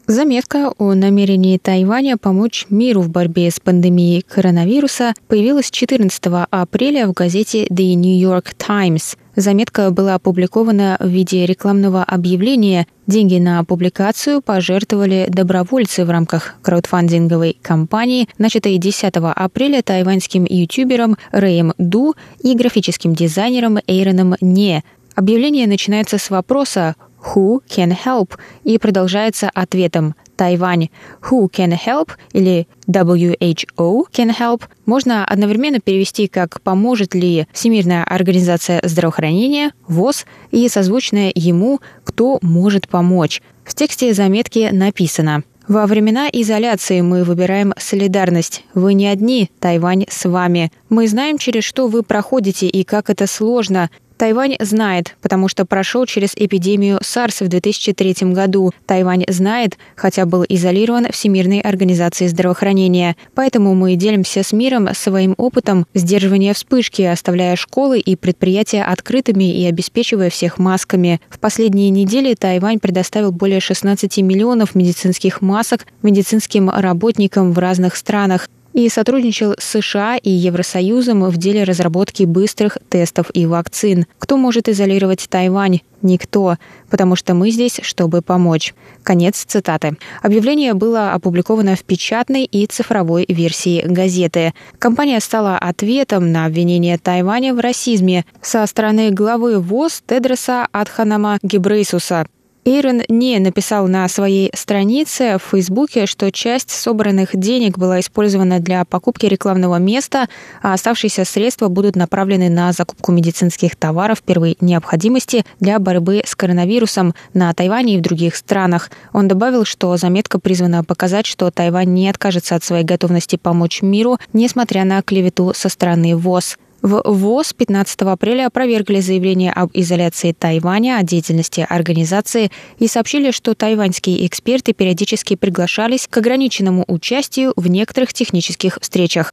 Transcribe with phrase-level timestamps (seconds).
[0.08, 7.14] Заметка о намерении Тайваня помочь миру в борьбе с пандемией коронавируса появилась 14 апреля в
[7.14, 9.16] газете The New York Times.
[9.36, 12.88] Заметка была опубликована в виде рекламного объявления.
[13.08, 21.74] Деньги на публикацию пожертвовали добровольцы в рамках краудфандинговой кампании, начатой 10 апреля тайваньским ютубером Рэем
[21.78, 24.84] Ду и графическим дизайнером Эйроном Не.
[25.16, 28.32] Объявление начинается с вопроса Who can help?
[28.64, 30.90] и продолжается ответом Тайвань
[31.30, 38.82] Who can help или WHO can help можно одновременно перевести как «поможет ли Всемирная организация
[38.84, 43.42] здравоохранения, ВОЗ» и созвучное ему «кто может помочь».
[43.64, 48.66] В тексте заметки написано во времена изоляции мы выбираем солидарность.
[48.74, 50.70] Вы не одни, Тайвань с вами.
[50.90, 53.90] Мы знаем, через что вы проходите и как это сложно.
[54.22, 58.72] Тайвань знает, потому что прошел через эпидемию SARS в 2003 году.
[58.86, 63.16] Тайвань знает, хотя был изолирован Всемирной организацией здравоохранения.
[63.34, 69.66] Поэтому мы делимся с миром своим опытом сдерживания вспышки, оставляя школы и предприятия открытыми и
[69.66, 71.20] обеспечивая всех масками.
[71.28, 78.50] В последние недели Тайвань предоставил более 16 миллионов медицинских масок медицинским работникам в разных странах
[78.74, 84.06] и сотрудничал с США и Евросоюзом в деле разработки быстрых тестов и вакцин.
[84.20, 85.82] Кто может изолировать Тайвань?
[86.02, 86.58] Никто,
[86.90, 88.74] потому что мы здесь, чтобы помочь.
[89.04, 89.98] Конец цитаты.
[90.24, 94.54] Объявление было опубликовано в печатной и цифровой версии газеты.
[94.80, 102.26] Компания стала ответом на обвинение Тайваня в расизме со стороны главы ВОЗ Тедроса Адханама Гебрейсуса.
[102.64, 108.86] Эйрон не написал на своей странице в Фейсбуке, что часть собранных денег была использована для
[108.86, 110.30] покупки рекламного места,
[110.62, 117.16] а оставшиеся средства будут направлены на закупку медицинских товаров первой необходимости для борьбы с коронавирусом
[117.34, 118.92] на Тайване и в других странах.
[119.12, 124.20] Он добавил, что заметка призвана показать, что Тайвань не откажется от своей готовности помочь миру,
[124.34, 126.58] несмотря на клевету со стороны ВОЗ.
[126.82, 133.54] В ВОЗ 15 апреля опровергли заявление об изоляции Тайваня от деятельности организации и сообщили, что
[133.54, 139.32] тайваньские эксперты периодически приглашались к ограниченному участию в некоторых технических встречах.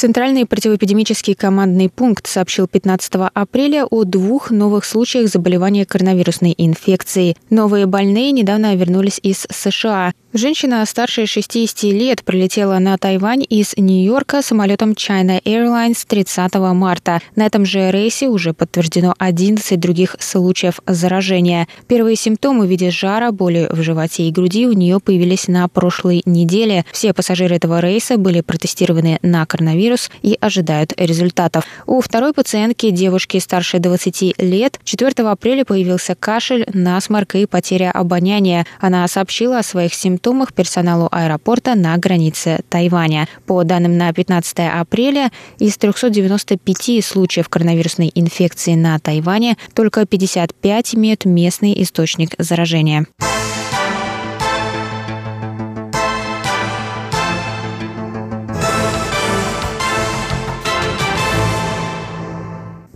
[0.00, 7.36] Центральный противоэпидемический командный пункт сообщил 15 апреля о двух новых случаях заболевания коронавирусной инфекцией.
[7.50, 10.14] Новые больные недавно вернулись из США.
[10.32, 17.20] Женщина старше 60 лет прилетела на Тайвань из Нью-Йорка самолетом China Airlines 30 марта.
[17.34, 21.66] На этом же рейсе уже подтверждено 11 других случаев заражения.
[21.88, 26.22] Первые симптомы в виде жара, боли в животе и груди у нее появились на прошлой
[26.24, 26.86] неделе.
[26.92, 29.89] Все пассажиры этого рейса были протестированы на коронавирус
[30.22, 31.64] и ожидают результатов.
[31.86, 38.66] У второй пациентки, девушки старше 20 лет, 4 апреля появился кашель, насморк и потеря обоняния.
[38.80, 43.28] Она сообщила о своих симптомах персоналу аэропорта на границе Тайваня.
[43.46, 51.24] По данным на 15 апреля, из 395 случаев коронавирусной инфекции на Тайване только 55 имеют
[51.24, 53.06] местный источник заражения.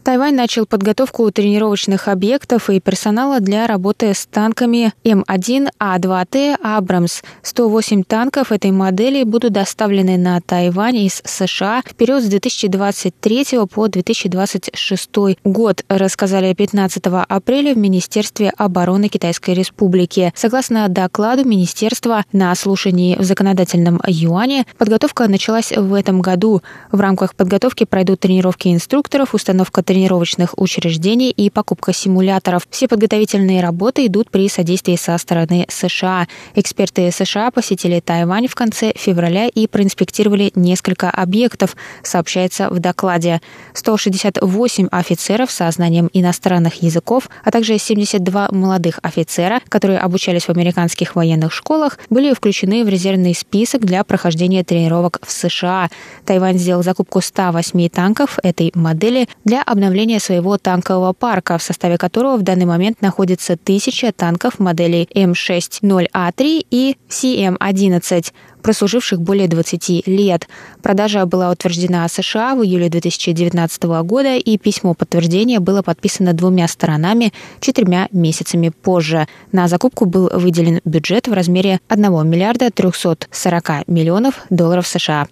[0.04, 7.22] Тайвань начал подготовку тренировочных объектов и персонала для работы с танками М1А2Т «Абрамс».
[7.40, 13.88] 108 танков этой модели будут доставлены на Тайвань из США в период с 2023 по
[13.88, 15.10] 2026
[15.42, 20.34] год, рассказали 15 апреля в Министерстве обороны Китайской Республики.
[20.36, 26.60] Согласно докладу Министерства на слушании в законодательном юане, подготовка началась в этом году.
[26.92, 32.66] В рамках подготовки пройдут тренировки инструкторов, установка тренировочных учреждений и покупка симуляторов.
[32.68, 36.26] Все подготовительные работы идут при содействии со стороны США.
[36.56, 43.40] Эксперты США посетили Тайвань в конце февраля и проинспектировали несколько объектов, сообщается в докладе.
[43.74, 51.14] 168 офицеров со знанием иностранных языков, а также 72 молодых офицера, которые обучались в американских
[51.14, 55.88] военных школах, были включены в резервный список для прохождения тренировок в США.
[56.24, 61.98] Тайвань сделал закупку 108 танков этой модели для обновления обновления своего танкового парка, в составе
[61.98, 68.32] которого в данный момент находится тысяча танков моделей М60А3 и СМ-11
[68.64, 70.48] прослуживших более 20 лет.
[70.82, 77.32] Продажа была утверждена США в июле 2019 года, и письмо подтверждения было подписано двумя сторонами
[77.60, 79.28] четырьмя месяцами позже.
[79.52, 85.28] На закупку был выделен бюджет в размере 1 миллиарда 340 миллионов долларов США.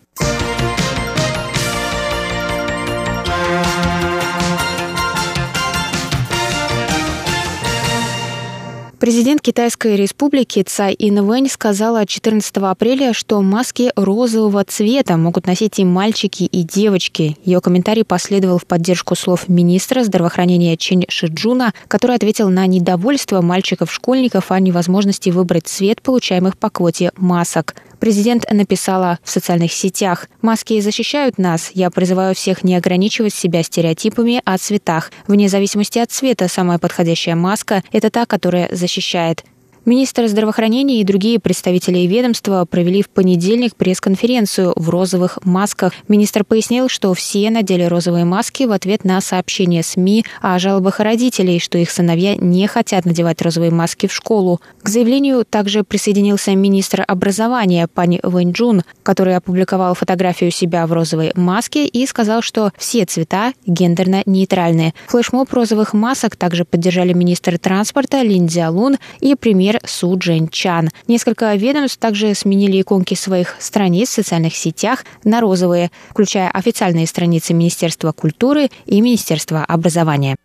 [9.03, 15.85] Президент Китайской республики Цай Инвэнь сказала 14 апреля, что маски розового цвета могут носить и
[15.85, 17.37] мальчики, и девочки.
[17.45, 24.53] Ее комментарий последовал в поддержку слов министра здравоохранения Чен Шиджуна, который ответил на недовольство мальчиков-школьников
[24.53, 27.75] о невозможности выбрать цвет получаемых по квоте масок.
[28.03, 31.71] Президент написала в социальных сетях «Маски защищают нас.
[31.73, 35.13] Я призываю всех не ограничивать себя стереотипами о цветах.
[35.29, 39.45] Вне зависимости от цвета самая подходящая маска– это та, которая защищает.
[39.85, 45.93] Министр здравоохранения и другие представители ведомства провели в понедельник пресс-конференцию в розовых масках.
[46.07, 51.59] Министр пояснил, что все надели розовые маски в ответ на сообщение СМИ о жалобах родителей,
[51.59, 54.61] что их сыновья не хотят надевать розовые маски в школу.
[54.85, 61.33] К заявлению также присоединился министр образования пани Вэнь Джун, который опубликовал фотографию себя в розовой
[61.35, 64.95] маске и сказал, что все цвета гендерно нейтральные.
[65.09, 70.91] Флешмоб розовых масок также поддержали министр транспорта Лин Цзялун и премьер премьер Су Джен Чан.
[71.07, 77.55] Несколько ведомств также сменили иконки своих страниц в социальных сетях на розовые, включая официальные страницы
[77.55, 80.37] Министерства культуры и Министерства образования.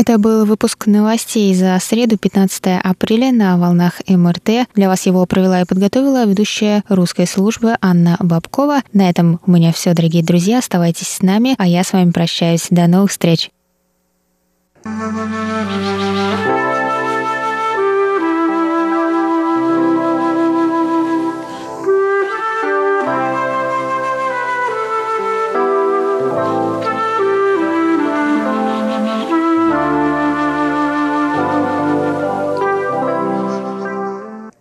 [0.00, 4.66] Это был выпуск новостей за среду, 15 апреля на волнах МРТ.
[4.74, 8.80] Для вас его провела и подготовила ведущая русской службы Анна Бабкова.
[8.94, 10.60] На этом у меня все, дорогие друзья.
[10.60, 12.68] Оставайтесь с нами, а я с вами прощаюсь.
[12.70, 13.50] До новых встреч.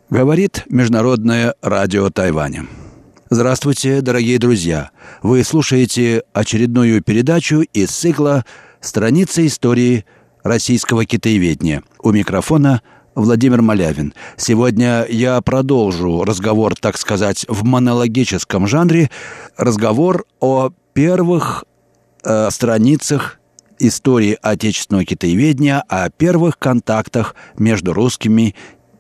[0.10, 2.66] Говорит Международное радио Тайваня.
[3.30, 4.90] Здравствуйте, дорогие друзья!
[5.22, 8.44] Вы слушаете очередную передачу из цикла
[8.82, 10.06] «Страницы истории
[10.42, 11.84] российского китаеведения».
[12.02, 12.82] У микрофона
[13.14, 14.16] Владимир Малявин.
[14.36, 19.12] Сегодня я продолжу разговор, так сказать, в монологическом жанре.
[19.58, 21.66] Разговор о первых
[22.24, 23.40] э, страницах
[23.78, 28.56] истории отечественного китаеведения, о первых контактах между русскими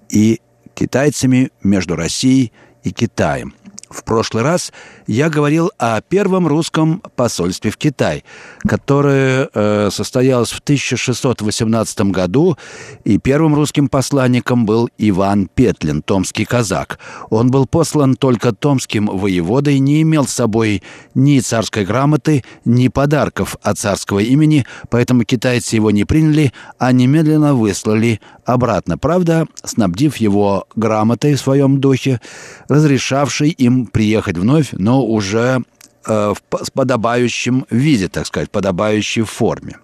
[0.09, 0.39] и
[0.79, 3.53] китайцами между Россией и Китаем.
[3.89, 4.71] В прошлый раз
[5.07, 8.23] я говорил о первом русском посольстве в Китай,
[8.67, 12.55] которое э, состоялось в 1618 году,
[13.03, 16.99] и первым русским посланником был Иван Петлин, томский казак.
[17.31, 20.83] Он был послан только томским воеводой, не имел с собой
[21.15, 27.55] ни царской грамоты, ни подарков от царского имени, поэтому китайцы его не приняли, а немедленно
[27.55, 28.99] выслали обратно.
[28.99, 32.21] Правда, снабдив его грамотой в своем духе,
[32.67, 35.63] разрешавшей им приехать вновь, но уже
[36.05, 39.77] э, в, с подобающим виде, так сказать, подобающей форме.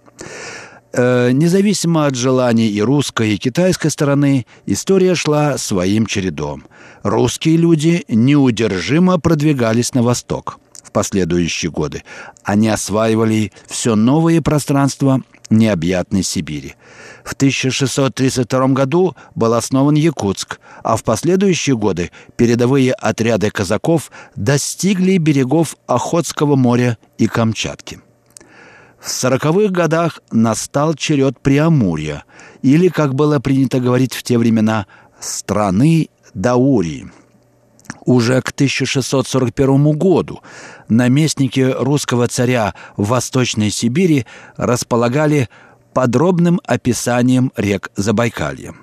[0.97, 6.63] Э, независимо от желаний и русской, и китайской стороны, история шла своим чередом.
[7.03, 12.03] Русские люди неудержимо продвигались на восток в последующие годы.
[12.43, 16.75] Они осваивали все новые пространства необъятной Сибири.
[17.25, 25.75] В 1632 году был основан Якутск, а в последующие годы передовые отряды казаков достигли берегов
[25.87, 27.99] Охотского моря и Камчатки.
[28.99, 32.25] В сороковых годах настал черед Преамурья,
[32.61, 34.85] или, как было принято говорить в те времена,
[35.19, 37.11] страны Даурии.
[38.05, 40.41] Уже к 1641 году
[40.89, 44.27] наместники русского царя в Восточной Сибири
[44.57, 45.49] располагали
[45.95, 48.75] подробным описанием рек Забайкалья.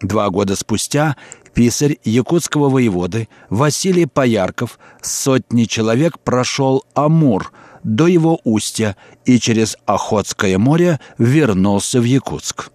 [0.00, 1.16] Два года спустя
[1.54, 7.52] писарь якутского воеводы Василий Поярков сотни человек прошел Амур–
[7.84, 12.70] до его устья и через Охотское море вернулся в Якутск.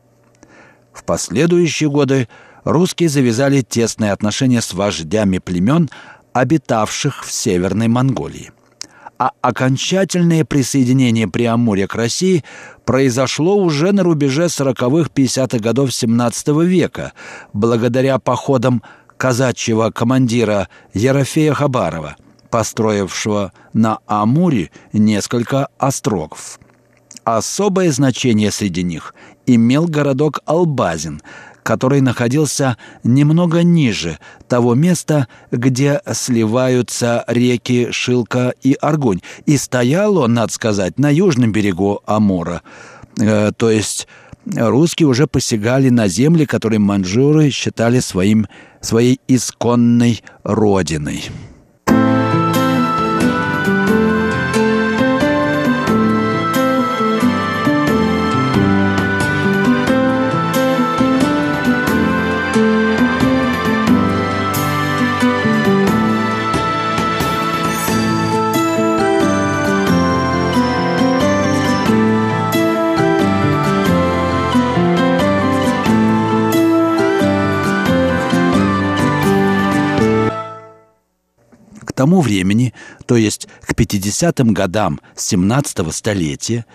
[0.94, 2.28] В последующие годы
[2.64, 5.90] русские завязали тесные отношения с вождями племен,
[6.34, 8.52] обитавших в Северной Монголии.
[9.18, 12.44] А окончательное присоединение Преамурья к России
[12.84, 17.14] произошло уже на рубеже 40-50-х годов XVII века,
[17.54, 18.84] благодаря походам
[19.18, 22.18] казачьего командира Ерофея Хабарова–
[22.56, 26.58] построившего на Амуре несколько острогов.
[27.26, 29.14] Особое значение среди них
[29.46, 31.22] имел городок Албазин,
[31.66, 39.22] который находился немного ниже того места, где сливаются реки Шилка и Аргунь.
[39.48, 42.62] И стоял он, надо сказать, на южном берегу Амура.
[43.20, 44.08] Э, то есть
[44.46, 48.46] русские уже посягали на земли, которые манжуры считали своим,
[48.80, 51.24] своей исконной родиной.
[81.96, 82.74] Тому времени,
[83.06, 86.66] то есть к 50-м годам 17-го столетия,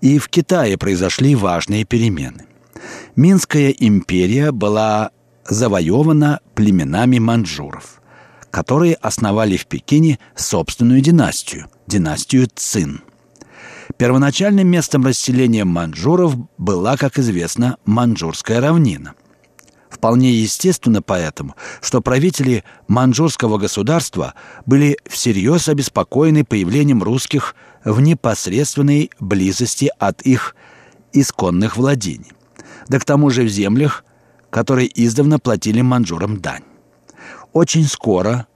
[0.00, 2.46] и в Китае произошли важные перемены.
[3.16, 5.10] Минская империя была
[5.46, 8.00] завоевана племенами манжуров,
[8.50, 13.02] которые основали в Пекине собственную династию, династию Цин.
[13.96, 19.14] Первоначальным местом расселения манжуров была, как известно, Манчжурская равнина.
[19.90, 29.90] Вполне естественно поэтому, что правители манчжурского государства были всерьез обеспокоены появлением русских в непосредственной близости
[29.98, 30.54] от их
[31.12, 32.32] исконных владений.
[32.88, 34.04] Да к тому же в землях,
[34.48, 36.62] которые издавна платили манчжурам дань.
[37.52, 38.46] Очень скоро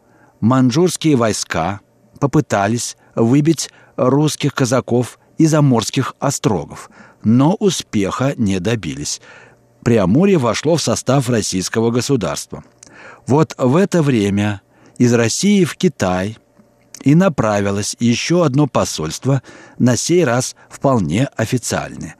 [0.40, 1.80] манчжурские войска
[2.20, 6.90] попытались выбить русских казаков из Амурских острогов,
[7.24, 9.20] но успеха не добились–
[9.84, 12.64] Преамурье вошло в состав российского государства.
[13.26, 14.62] Вот в это время
[14.98, 16.38] из России в Китай
[17.02, 19.42] и направилось еще одно посольство,
[19.78, 22.16] на сей раз вполне официальное.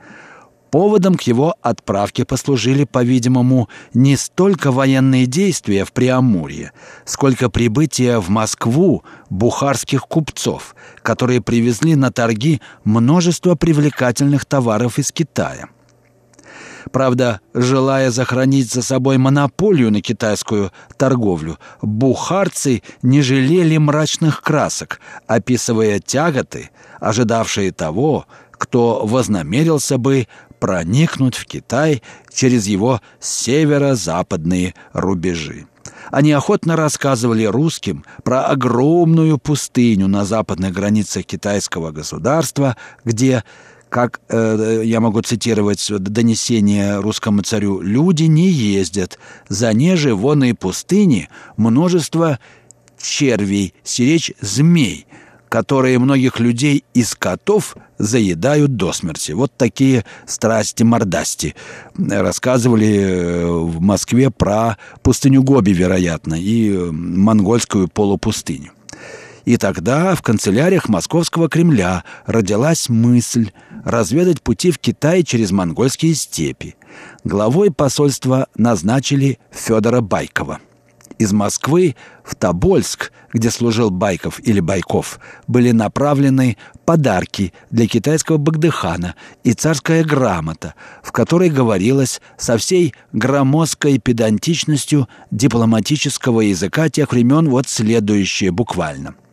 [0.71, 6.73] Поводом к его отправке послужили, по-видимому, не столько военные действия в Преамурье,
[7.05, 15.69] сколько прибытие в Москву бухарских купцов, которые привезли на торги множество привлекательных товаров из Китая.
[16.93, 25.99] Правда, желая сохранить за собой монополию на китайскую торговлю, бухарцы не жалели мрачных красок, описывая
[26.01, 30.29] тяготы, ожидавшие того, кто вознамерился бы
[30.59, 32.03] проникнуть в Китай
[32.33, 35.67] через его северо-западные рубежи.
[36.11, 43.45] Они охотно рассказывали русским про огромную пустыню на западных границах китайского государства, где
[43.95, 49.21] как э, я могу цитировать донесение русскому царю, люди не ездят.
[49.49, 52.41] За неже вон и пустыни множество
[53.01, 55.07] червей, сиречь змей,
[55.49, 59.31] которые многих людей из котов заедают до смерти.
[59.31, 61.55] Вот такие страсти-мордасти.
[61.97, 68.73] Рассказывали э, в Москве про пустыню Гоби, вероятно, и э, монгольскую полупустыню.
[69.45, 73.51] И тогда в канцеляриях Московского Кремля родилась мысль
[73.85, 76.77] разведать пути в Китай через монгольские степи.
[77.25, 80.61] Главой посольства назначили Федора Байкова.
[81.19, 89.15] Из Москвы в Тобольск, где служил Байков или Байков, были направлены подарки для китайского Багдыхана
[89.45, 97.69] и царская грамота, в которой говорилось со всей громоздкой педантичностью дипломатического языка тех времен вот
[97.69, 99.15] следующее буквально–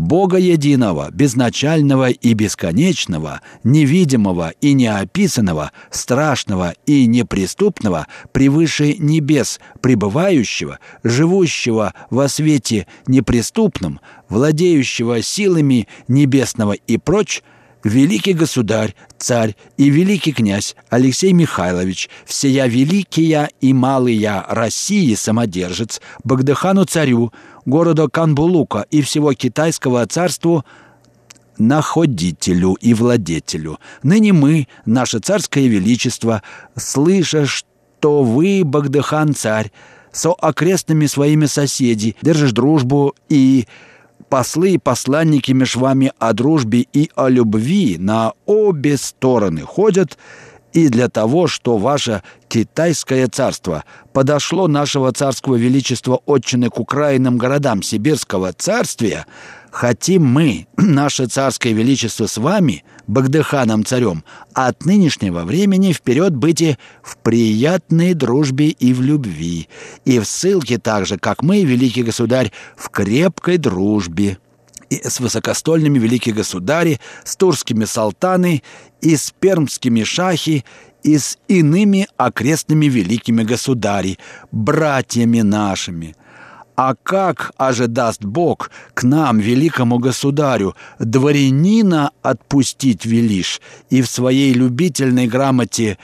[0.00, 11.92] Бога единого, безначального и бесконечного, невидимого и неописанного, страшного и неприступного, превыше небес пребывающего, живущего
[12.08, 17.42] во свете неприступном, владеющего силами небесного и прочь,
[17.84, 26.84] великий государь, царь и великий князь Алексей Михайлович, всея великия и малая России самодержец, Багдыхану
[26.84, 27.32] царю,
[27.64, 30.64] города Канбулука и всего китайского царству
[31.58, 33.78] находителю и владетелю.
[34.02, 36.42] Ныне мы, наше царское величество,
[36.76, 39.70] слыша, что вы, Багдыхан царь,
[40.12, 43.66] со окрестными своими соседи держишь дружбу и
[44.28, 50.16] послы и посланники меж вами о дружбе и о любви на обе стороны ходят,
[50.72, 57.82] и для того, что ваше китайское царство подошло нашего царского величества отчины к украинным городам
[57.82, 59.26] Сибирского царствия,
[59.70, 64.24] хотим мы, наше царское величество с вами, Багдыханом царем,
[64.54, 66.62] от нынешнего времени вперед быть
[67.02, 69.68] в приятной дружбе и в любви,
[70.04, 74.38] и в ссылке так же, как мы, великий государь, в крепкой дружбе
[74.90, 78.62] и с высокостольными великие государи, с турскими салтаны
[79.00, 80.64] и с пермскими шахи,
[81.02, 84.18] и с иными окрестными великими государи,
[84.52, 86.14] братьями нашими.
[86.76, 95.26] А как ожидаст Бог к нам, великому государю, дворянина отпустить велишь, и в своей любительной
[95.26, 95.98] грамоте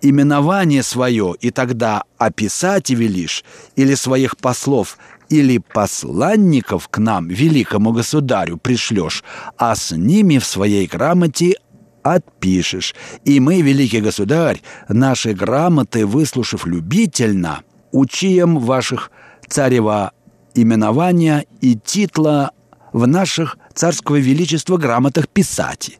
[0.00, 3.44] именование свое, и тогда описать велишь,
[3.76, 4.98] или своих послов
[5.32, 9.24] или посланников к нам, великому государю, пришлешь,
[9.56, 11.54] а с ними в своей грамоте
[12.02, 12.94] отпишешь.
[13.24, 17.62] И мы, великий государь, наши грамоты, выслушав любительно,
[17.92, 19.10] учием ваших
[19.48, 20.12] царева
[20.54, 22.50] именования и титла
[22.92, 25.98] в наших царского величества грамотах писати,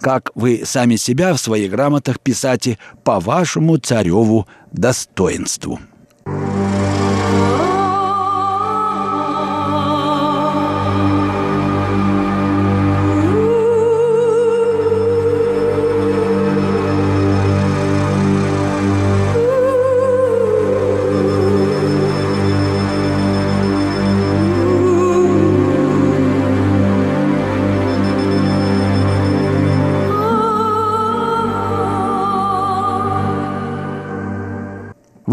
[0.00, 5.78] как вы сами себя в своих грамотах писати по вашему цареву достоинству».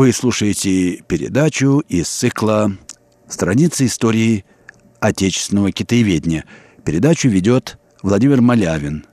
[0.08, 2.72] Вы слушаете передачу из цикла
[3.28, 4.46] «Страницы истории
[5.02, 6.46] отечественного китаеведения».
[6.86, 9.06] Передачу ведет Владимир Малявин.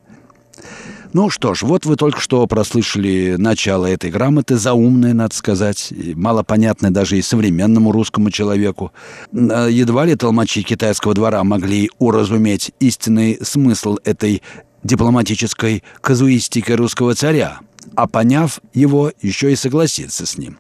[1.12, 6.92] Ну что ж, вот вы только что прослышали начало этой грамоты, заумное, надо сказать, малопонятное
[6.92, 8.92] даже и современному русскому человеку.
[9.32, 14.42] Едва ли толмачи китайского двора могли уразуметь истинный смысл этой
[14.84, 17.58] дипломатической казуистики русского царя,
[17.96, 20.58] а поняв его, еще и согласиться с ним.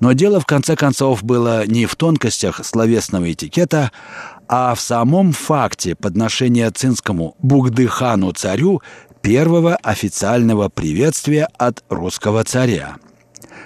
[0.00, 3.90] Но дело, в конце концов, было не в тонкостях словесного этикета,
[4.48, 8.82] а в самом факте подношения цинскому Бугдыхану-царю
[9.20, 12.96] первого официального приветствия от русского царя.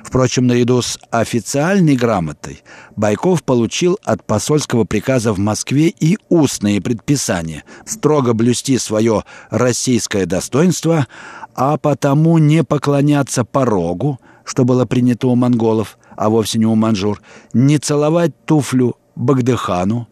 [0.03, 2.63] Впрочем, наряду с официальной грамотой
[2.97, 11.07] Байков получил от посольского приказа в Москве и устные предписания строго блюсти свое российское достоинство,
[11.55, 17.21] а потому не поклоняться порогу, что было принято у монголов, а вовсе не у манжур,
[17.53, 20.09] не целовать туфлю Багдыхану,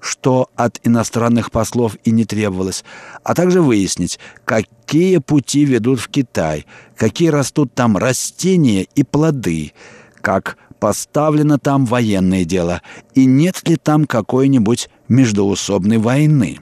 [0.00, 2.84] что от иностранных послов и не требовалось,
[3.24, 9.72] а также выяснить, какие пути ведут в Китай, какие растут там растения и плоды,
[10.20, 12.82] как поставлено там военное дело
[13.14, 16.60] и нет ли там какой-нибудь междоусобной войны.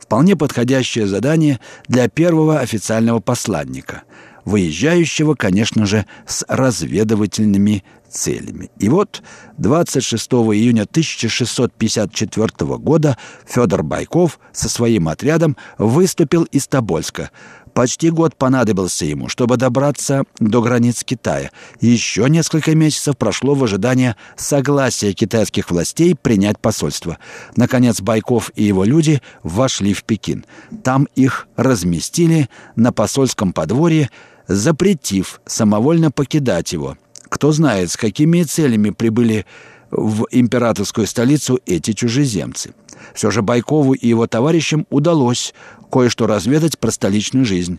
[0.00, 4.02] Вполне подходящее задание для первого официального посланника–
[4.46, 8.70] выезжающего, конечно же, с разведывательными целями.
[8.78, 9.22] И вот
[9.58, 17.30] 26 июня 1654 года Федор Байков со своим отрядом выступил из Тобольска.
[17.74, 21.50] Почти год понадобился ему, чтобы добраться до границ Китая.
[21.78, 27.18] Еще несколько месяцев прошло в ожидании согласия китайских властей принять посольство.
[27.54, 30.46] Наконец Байков и его люди вошли в Пекин.
[30.84, 34.08] Там их разместили на посольском подворье,
[34.48, 36.96] запретив самовольно покидать его.
[37.28, 39.46] Кто знает, с какими целями прибыли
[39.90, 42.74] в императорскую столицу эти чужеземцы.
[43.14, 45.54] Все же Байкову и его товарищам удалось
[45.90, 47.78] кое-что разведать про столичную жизнь.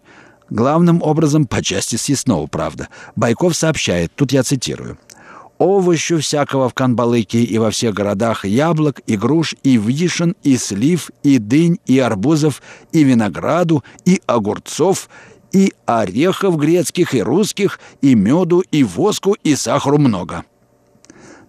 [0.50, 2.88] Главным образом по части съестного, правда.
[3.16, 4.98] Байков сообщает, тут я цитирую.
[5.58, 11.10] овощу всякого в Канбалыке и во всех городах, яблок и груш, и вишен, и слив,
[11.24, 15.10] и дынь, и арбузов, и винограду, и огурцов,
[15.52, 20.44] и орехов грецких, и русских, и меду, и воску, и сахару много.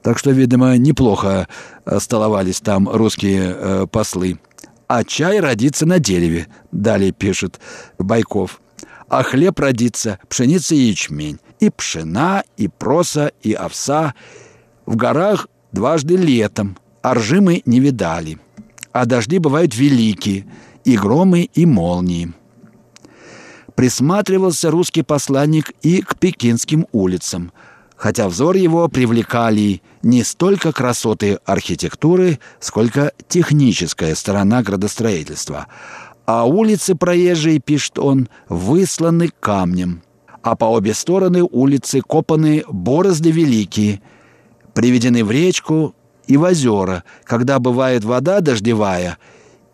[0.03, 1.49] Так что, видимо, неплохо
[1.85, 4.39] э, столовались там русские э, послы.
[4.87, 7.61] А чай родится на дереве, далее пишет
[7.99, 8.61] Байков.
[9.09, 14.15] А хлеб родится, пшеница и ячмень и пшена, и проса, и овса.
[14.87, 18.39] В горах дважды летом, а ржи не видали.
[18.93, 20.47] А дожди бывают великие,
[20.85, 22.33] и громы, и молнии.
[23.79, 27.53] Присматривался русский посланник и к пекинским улицам,
[27.95, 35.69] хотя взор его привлекали не столько красоты архитектуры, сколько техническая сторона градостроительства.
[36.27, 40.03] А улицы проезжие, пишет он, высланы камнем–
[40.43, 44.03] а по обе стороны улицы копаны борозды великие,
[44.75, 45.95] приведены в речку
[46.27, 49.19] и в озера, когда бывает вода дождевая,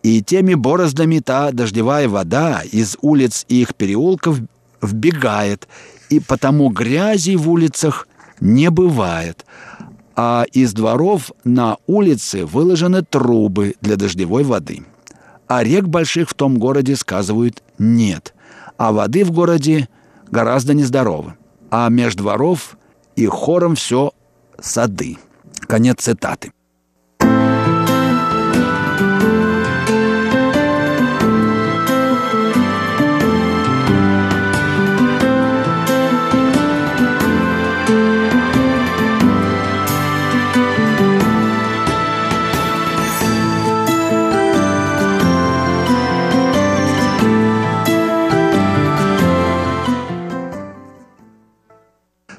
[0.05, 4.39] и теми бороздами та дождевая вода из улиц и их переулков
[4.83, 5.67] вбегает,
[6.11, 8.07] и потому грязи в улицах
[8.39, 9.47] не бывает,
[10.15, 14.85] а из дворов на улице выложены трубы для дождевой воды.
[15.49, 18.35] А рек больших в том городе, сказывают, нет,
[18.77, 19.89] а воды в городе–
[20.31, 21.35] гораздо нездоровы.
[21.71, 22.77] А меж дворов
[23.17, 24.13] и хором все
[24.61, 25.17] сады.
[25.67, 26.53] Конец цитаты.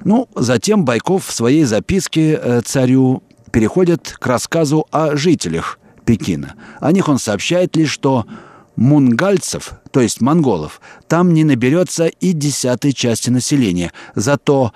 [0.06, 6.54] Ну, затем Байков в своей записке э, царю переходит к рассказу о жителях Пекина.
[6.80, 8.28] О них он сообщает лишь, что
[8.76, 13.91] мунгальцев, то есть монголов, там не наберется и десятой части населения.
[14.13, 14.74] Зато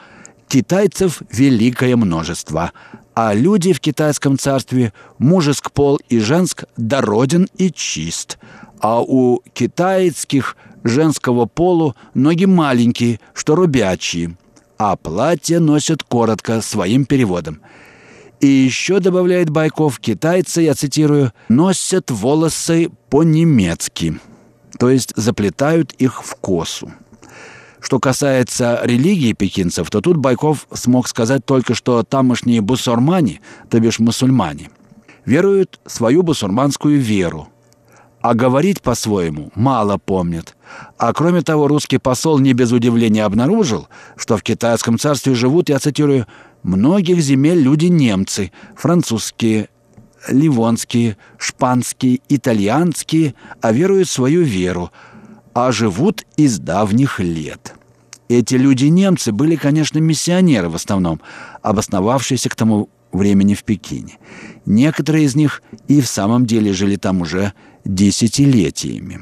[0.47, 2.71] китайцев великое множество,
[3.13, 8.39] а люди в китайском царстве мужеск пол и женск дороден и чист,
[8.79, 14.35] а у китайских женского полу ноги маленькие, что рубячие–
[14.79, 17.61] а платье носят коротко, своим переводом.
[18.39, 24.17] И еще, добавляет Байков, китайцы, я цитирую, носят волосы по-немецки,
[24.79, 26.91] то есть заплетают их в косу.
[27.81, 33.99] Что касается религии пекинцев, то тут Байков смог сказать только, что тамошние бусурмане, то бишь
[33.99, 34.69] мусульмане,
[35.25, 37.49] веруют свою бусурманскую веру–
[38.21, 40.55] а говорить по-своему мало помнят.
[40.97, 45.79] А кроме того, русский посол не без удивления обнаружил, что в китайском царстве живут, я
[45.79, 46.27] цитирую,
[46.63, 49.69] «многих земель люди немцы, французские,
[50.27, 54.91] ливонские, шпанские, итальянские, а веруют свою веру,
[55.53, 57.75] а живут из давних лет».
[58.29, 61.19] Эти люди-немцы были, конечно, миссионеры в основном,
[61.63, 64.19] обосновавшиеся к тому времени в Пекине.
[64.65, 67.53] Некоторые из них и в самом деле жили там уже
[67.85, 69.21] десятилетиями.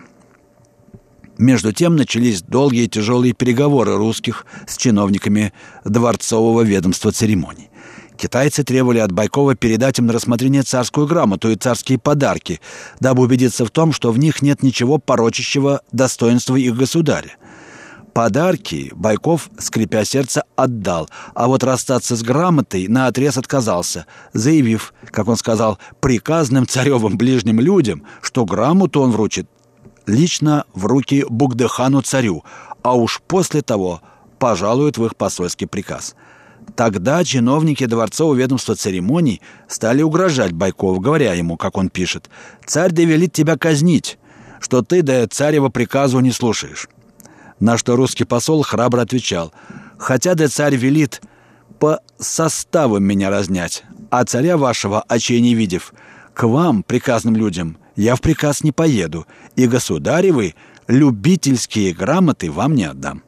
[1.37, 5.53] Между тем начались долгие тяжелые переговоры русских с чиновниками
[5.85, 7.69] дворцового ведомства церемоний.
[8.17, 12.59] Китайцы требовали от Байкова передать им на рассмотрение царскую грамоту и царские подарки,
[12.99, 17.37] дабы убедиться в том, что в них нет ничего порочащего достоинства их государя.
[18.13, 25.27] Подарки Байков, скрипя сердце, отдал, а вот расстаться с грамотой на отрез отказался, заявив, как
[25.27, 29.47] он сказал, приказным царевым ближним людям, что грамоту он вручит
[30.07, 32.43] лично в руки Бугдыхану царю,
[32.81, 34.01] а уж после того
[34.39, 36.15] пожалует в их посольский приказ.
[36.75, 42.29] Тогда чиновники дворцового ведомства церемоний стали угрожать Байкову, говоря ему, как он пишет,
[42.65, 44.17] «Царь довелит тебя казнить,
[44.59, 46.89] что ты до царева приказу не слушаешь».
[47.59, 49.53] На что русский посол храбро отвечал,
[49.97, 51.21] «Хотя да царь велит
[51.79, 55.93] по составам меня разнять, а царя вашего, очей не видев,
[56.33, 60.55] к вам, приказным людям, я в приказ не поеду, и государевы
[60.87, 63.23] любительские грамоты вам не отдам».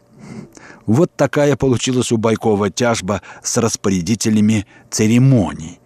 [0.86, 5.80] Вот такая получилась у Байкова тяжба с распорядителями церемоний.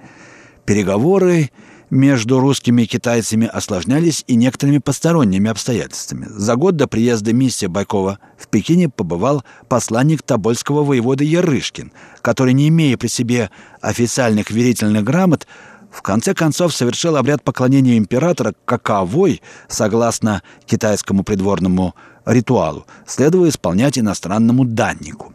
[0.65, 1.49] Переговоры
[1.89, 6.27] между русскими и китайцами осложнялись и некоторыми посторонними обстоятельствами.
[6.29, 11.91] За год до приезда миссии Байкова в Пекине побывал посланник Тобольского воевода Ярышкин,
[12.21, 15.47] который, не имея при себе официальных верительных грамот,
[15.93, 21.93] в конце концов совершил обряд поклонения императора каковой, согласно китайскому придворному
[22.25, 25.34] ритуалу, следуя исполнять иностранному даннику.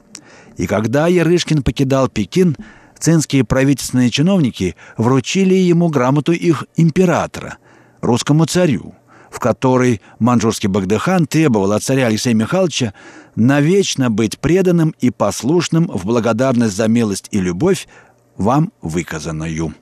[0.57, 2.57] И когда Ярышкин покидал Пекин,
[2.99, 7.59] цинские правительственные чиновники вручили ему грамоту их императора,
[8.01, 8.97] русскому царю,
[9.31, 12.95] в которой манжурский Багдыхан требовал от царя Алексея Михайловича
[13.37, 17.87] навечно быть преданным и послушным в благодарность за милость и любовь
[18.37, 19.73] вам выказанную.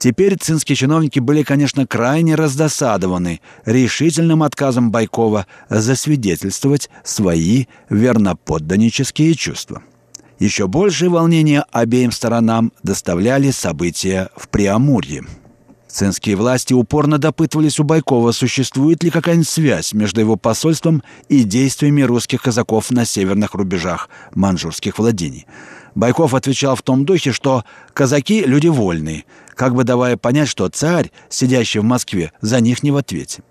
[0.00, 9.82] Теперь цинские чиновники были, конечно, крайне раздосадованы решительным отказом Байкова засвидетельствовать свои верноподданнические чувства.
[10.38, 15.24] Еще большее волнение обеим сторонам доставляли события в Преамурье.
[15.86, 22.00] Цинские власти упорно допытывались у Байкова, существует ли какая-нибудь связь между его посольством и действиями
[22.00, 25.46] русских казаков на северных рубежах манжурских владений.
[25.94, 29.24] Байков отвечал в том духе, что казаки– люди вольные,
[29.54, 33.42] как бы давая понять, что царь, сидящий в Москве, за них не в ответе.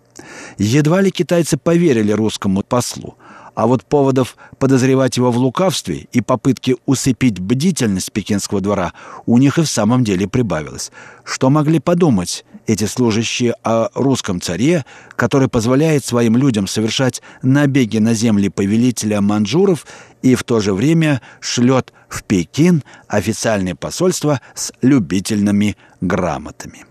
[0.57, 3.17] Едва ли китайцы поверили русскому послу–
[3.59, 8.93] а вот поводов подозревать его в лукавстве и попытке усыпить бдительность пекинского двора
[9.25, 10.93] у них и в самом деле прибавилось.
[11.25, 18.13] Что могли подумать эти служащие о русском царе, который позволяет своим людям совершать набеги на
[18.13, 19.87] земли повелителя манжуров
[20.21, 26.85] и в то же время шлет в Пекин официальное посольство с любительными грамотами?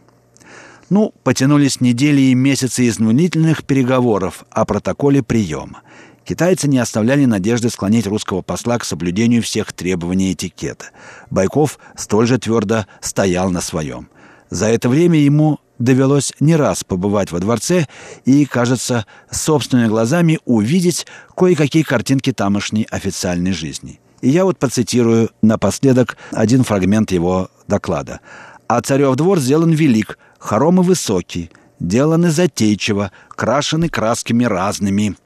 [0.90, 5.82] Ну, потянулись недели и месяцы изнурительных переговоров о протоколе приема.
[6.24, 10.86] Китайцы не оставляли надежды склонить русского посла к соблюдению всех требований этикета.
[11.30, 14.08] Байков столь же твердо стоял на своем.
[14.50, 17.86] За это время ему довелось не раз побывать во дворце
[18.24, 24.00] и, кажется, собственными глазами увидеть кое-какие картинки тамошней официальной жизни.
[24.20, 28.20] И я вот процитирую напоследок один фрагмент его доклада.
[28.66, 35.16] «А царев двор сделан велик, хоромы высокий, деланы затейчиво, крашены красками разными»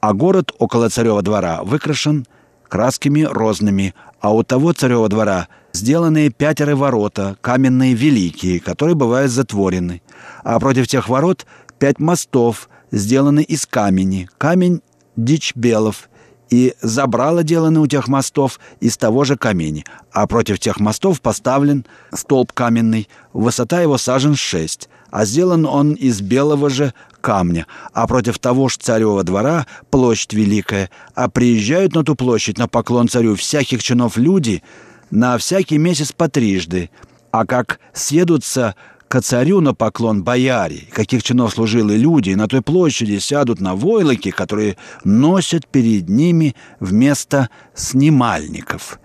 [0.00, 2.26] а город около царева двора выкрашен
[2.68, 10.02] красками розными, а у того царева двора сделаны пятеры ворота, каменные великие, которые бывают затворены,
[10.44, 11.46] а против тех ворот
[11.78, 14.82] пять мостов, сделаны из камени, камень
[15.16, 16.08] дичь белов,
[16.50, 21.84] и забрало деланы у тех мостов из того же камени, а против тех мостов поставлен
[22.12, 28.38] столб каменный, высота его сажен шесть, а сделан он из белого же камня, а против
[28.38, 33.82] того ж царева двора площадь великая, а приезжают на ту площадь на поклон царю всяких
[33.82, 34.62] чинов люди
[35.10, 36.90] на всякий месяц по трижды,
[37.30, 38.74] а как съедутся
[39.08, 43.74] ко царю на поклон бояре, каких чинов служили люди, и на той площади сядут на
[43.74, 49.00] войлоки, которые носят перед ними вместо снимальников.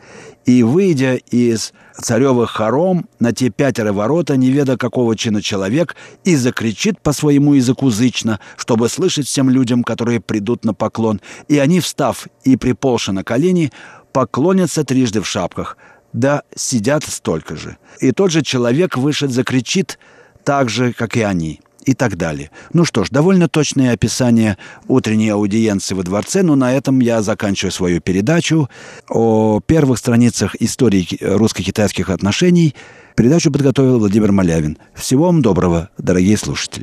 [0.45, 6.35] И, выйдя из царевых хором на те пятеро ворота, не веда какого чина человек, и
[6.35, 11.79] закричит по своему языку зычно, чтобы слышать всем людям, которые придут на поклон, и они,
[11.79, 13.71] встав и приполши на колени,
[14.11, 15.77] поклонятся трижды в шапках–
[16.13, 17.78] да сидят столько же.
[17.99, 19.99] И тот же человек вышед закричит
[20.43, 22.49] так же, как и они и так далее.
[22.71, 27.71] Ну что ж, довольно точное описание утренней аудиенции во дворце, но на этом я заканчиваю
[27.71, 28.69] свою передачу
[29.10, 32.73] о первых страницах истории русско-китайских отношений.
[33.15, 34.78] Передачу подготовил Владимир Малявин.
[34.95, 36.82] Всего вам доброго, дорогие слушатели.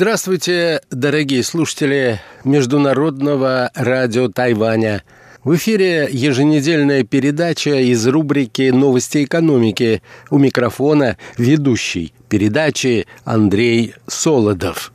[0.00, 5.04] Здравствуйте, дорогие слушатели Международного радио Тайваня.
[5.44, 10.02] В эфире еженедельная передача из рубрики «Новости экономики».
[10.30, 14.90] У микрофона ведущий передачи Андрей Солодов.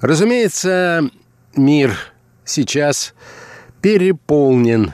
[0.00, 1.10] Разумеется,
[1.56, 1.98] мир
[2.44, 3.12] сейчас
[3.82, 4.92] переполнен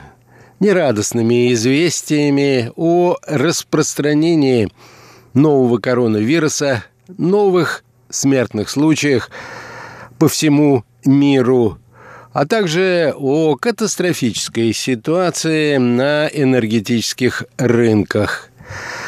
[0.58, 4.70] нерадостными известиями о распространении
[5.34, 6.82] нового коронавируса,
[7.18, 9.30] новых смертных случаях
[10.18, 11.78] по всему миру,
[12.32, 18.50] а также о катастрофической ситуации на энергетических рынках.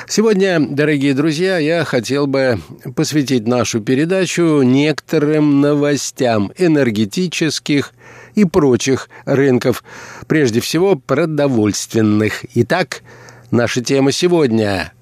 [0.09, 2.61] Сегодня, дорогие друзья, я хотел бы
[2.97, 7.93] посвятить нашу передачу некоторым новостям энергетических
[8.35, 9.85] и прочих рынков,
[10.27, 12.45] прежде всего продовольственных.
[12.55, 13.03] Итак,
[13.51, 14.93] наша тема сегодня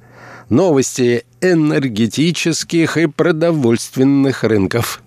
[0.50, 5.00] Новости энергетических и продовольственных рынков.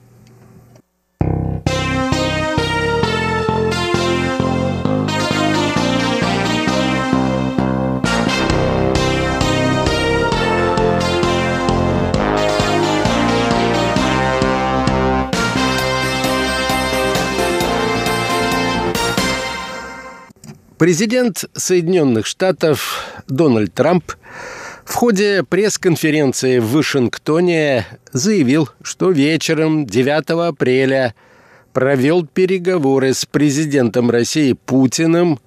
[20.78, 24.14] Президент Соединенных Штатов Дональд Трамп
[24.86, 31.16] в ходе пресс-конференции в Вашингтоне заявил, что вечером 9 апреля
[31.72, 35.40] провел переговоры с президентом России Путиным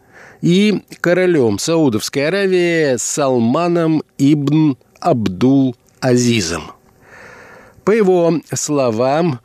[0.42, 6.72] и королем Саудовской Аравии Салманом ибн Абдул Азизом.
[7.84, 9.40] По его словам,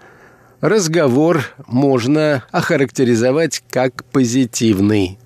[0.61, 5.19] разговор можно охарактеризовать как позитивный.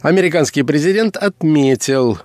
[0.00, 2.20] Американский президент отметил,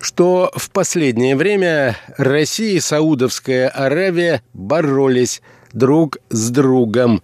[0.00, 7.22] что в последнее время Россия и Саудовская Аравия боролись друг с другом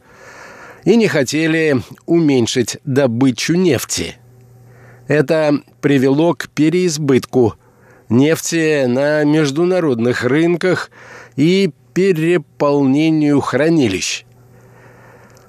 [0.85, 4.17] и не хотели уменьшить добычу нефти.
[5.07, 7.55] Это привело к переизбытку
[8.09, 10.91] нефти на международных рынках
[11.37, 14.25] и переполнению хранилищ.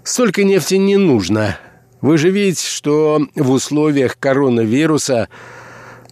[0.03, 1.57] Столько нефти не нужно.
[2.01, 5.27] Вы же видите, что в условиях коронавируса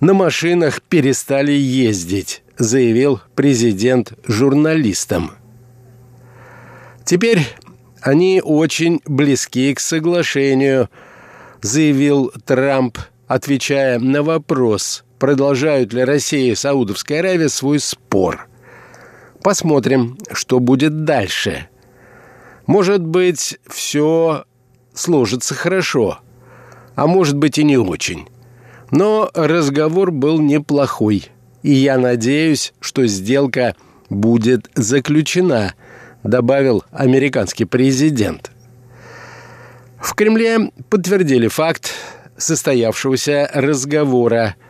[0.04, 5.32] на машинах перестали ездить, заявил президент журналистам.
[7.06, 7.48] Теперь
[8.02, 10.89] они очень близки к соглашению,
[11.62, 18.48] заявил Трамп, отвечая на вопрос, продолжают ли Россия и Саудовская Аравия свой спор.
[19.42, 21.70] Посмотрим, что будет дальше.
[22.66, 24.44] Может быть, все
[24.94, 26.20] сложится хорошо,
[26.96, 28.28] а может быть и не очень.
[28.94, 31.26] Но разговор был неплохой,
[31.62, 33.76] и я надеюсь, что сделка
[34.10, 35.74] будет заключена,
[36.24, 38.52] добавил американский президент.
[40.00, 41.92] В Кремле подтвердили факт
[42.38, 44.56] состоявшегося разговора–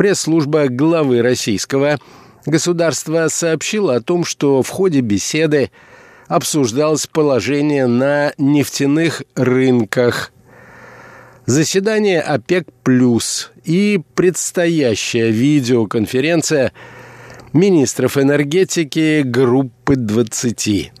[0.00, 1.98] Пресс-служба главы российского
[2.46, 5.70] государства сообщила о том, что в ходе беседы
[6.26, 10.32] обсуждалось положение на нефтяных рынках,
[11.50, 16.72] заседание ОПЕК+, плюс и предстоящая видеоконференция
[17.52, 20.92] министров энергетики группы 20.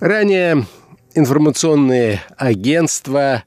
[0.00, 0.66] Ранее
[1.14, 3.44] информационные агентства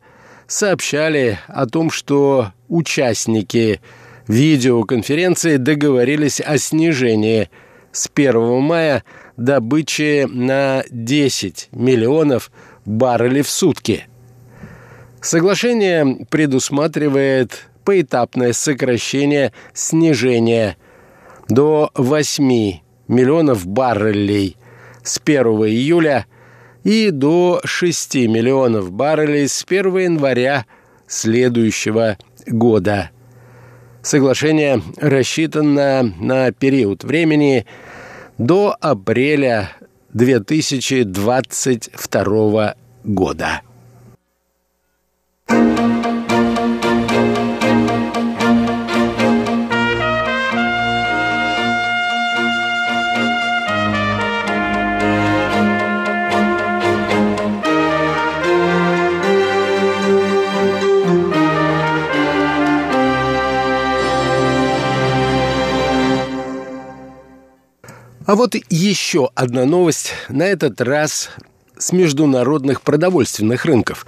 [0.48, 3.82] сообщали о том, что участники
[4.28, 7.50] видеоконференции договорились о снижении
[7.92, 9.04] с 1 мая
[9.36, 12.52] добычи на 10 миллионов
[12.86, 14.08] баррелей в сутки.
[15.22, 20.78] Соглашение предусматривает поэтапное сокращение снижения
[21.50, 24.58] до 8 миллионов баррелей
[25.04, 26.26] с 1 июля
[26.84, 30.66] и до 6 миллионов баррелей с 1 января
[31.08, 33.10] следующего года.
[34.02, 37.66] Соглашение рассчитано на период времени
[38.38, 39.72] до апреля
[40.14, 43.62] 2022 года.
[68.28, 71.30] А вот еще одна новость, на этот раз
[71.78, 74.06] с международных продовольственных рынков.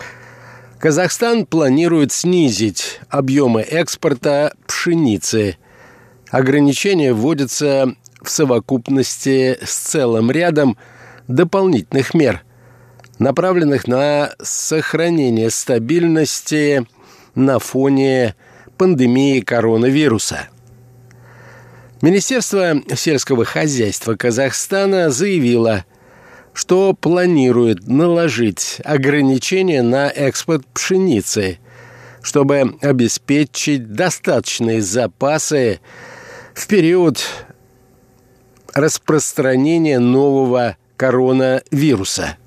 [0.80, 5.58] Казахстан планирует снизить объемы экспорта пшеницы.
[6.32, 10.78] Ограничения вводятся в совокупности с целым рядом
[11.28, 12.44] дополнительных мер,
[13.18, 16.88] направленных на сохранение стабильности
[17.36, 18.36] на фоне
[18.78, 20.48] пандемии коронавируса–
[22.02, 25.84] Министерство сельского хозяйства Казахстана заявило,
[26.54, 31.60] что планирует наложить ограничения на экспорт пшеницы,
[32.22, 35.80] чтобы обеспечить достаточные запасы
[36.54, 37.20] в период
[38.74, 42.38] распространения нового коронавируса.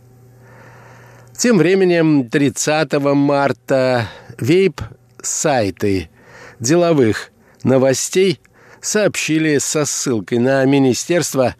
[1.36, 6.10] Тем временем 30 марта вейп-сайты
[6.60, 7.30] деловых
[7.64, 8.40] новостей–
[8.82, 11.56] сообщили со ссылкой на министерство,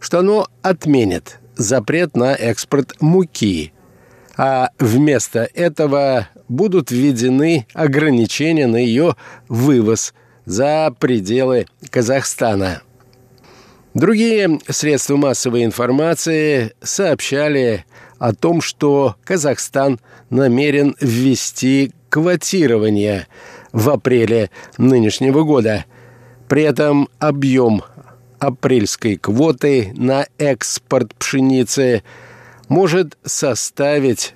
[0.00, 3.72] что оно отменит запрет на экспорт муки,
[4.36, 9.16] а вместо этого будут введены ограничения на ее
[9.48, 10.14] вывоз
[10.44, 12.82] за пределы Казахстана.
[13.94, 17.84] Другие средства массовой информации сообщали
[18.18, 20.00] о том, что Казахстан
[20.30, 23.28] намерен ввести квотирование
[23.72, 25.84] в апреле нынешнего года–
[26.48, 27.82] при этом объем
[28.46, 32.02] апрельской квоты на экспорт пшеницы
[32.68, 34.34] может составить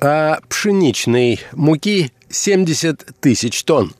[0.00, 3.94] а пшеничной муки 70 тысяч тонн.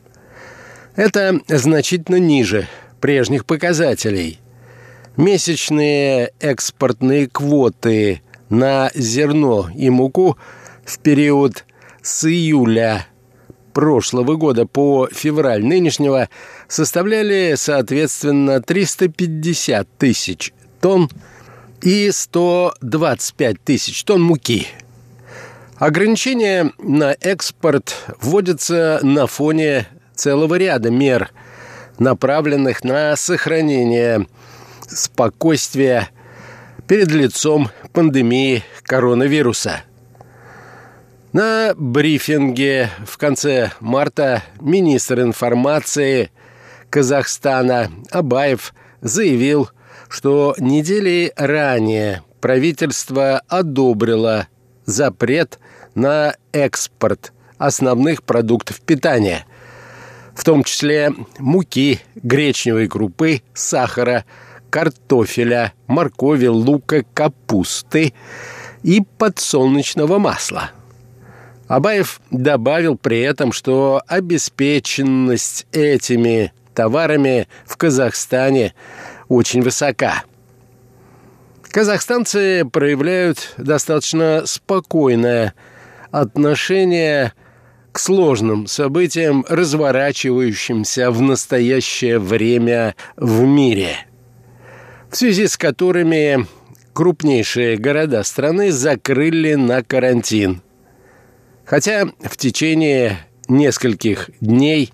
[0.95, 2.69] Это значительно ниже
[3.01, 4.41] прежних показателей.
[5.17, 10.37] Месячные экспортные квоты на зерно и муку
[10.85, 11.65] в период
[12.03, 13.07] с июля
[13.73, 16.29] прошлого года по февраль нынешнего
[16.69, 21.11] составляли, соответственно, 350 тысяч тонн
[21.83, 24.69] и 125 тысяч тонн муки.
[25.77, 31.31] Ограничения на экспорт вводятся на фоне целого ряда мер,
[31.99, 34.27] направленных на сохранение
[34.89, 36.09] спокойствия
[36.89, 39.83] перед лицом пандемии коронавируса.
[41.33, 46.31] На брифинге в конце марта министр информации
[46.91, 49.71] Казахстана Абаев заявил,
[50.09, 54.49] что недели ранее правительство одобрило
[54.85, 55.59] запрет
[55.95, 59.47] на экспорт основных продуктов питания,
[60.35, 64.25] в том числе муки, гречневой крупы, сахара,
[64.71, 68.13] картофеля, моркови, лука, капусты
[68.83, 70.71] и подсолнечного масла.
[71.67, 78.75] Абаев добавил при этом, что обеспеченность этими товарами в Казахстане
[79.29, 80.23] очень высока.
[81.63, 85.55] Казахстанцы проявляют достаточно спокойное
[86.13, 87.33] отношение
[87.93, 93.97] к сложным событиям, разворачивающимся в настоящее время в мире,
[95.11, 96.47] в связи с которыми
[96.93, 100.63] крупнейшие города страны закрыли на карантин.
[101.65, 103.19] Хотя в течение
[103.49, 104.93] нескольких дней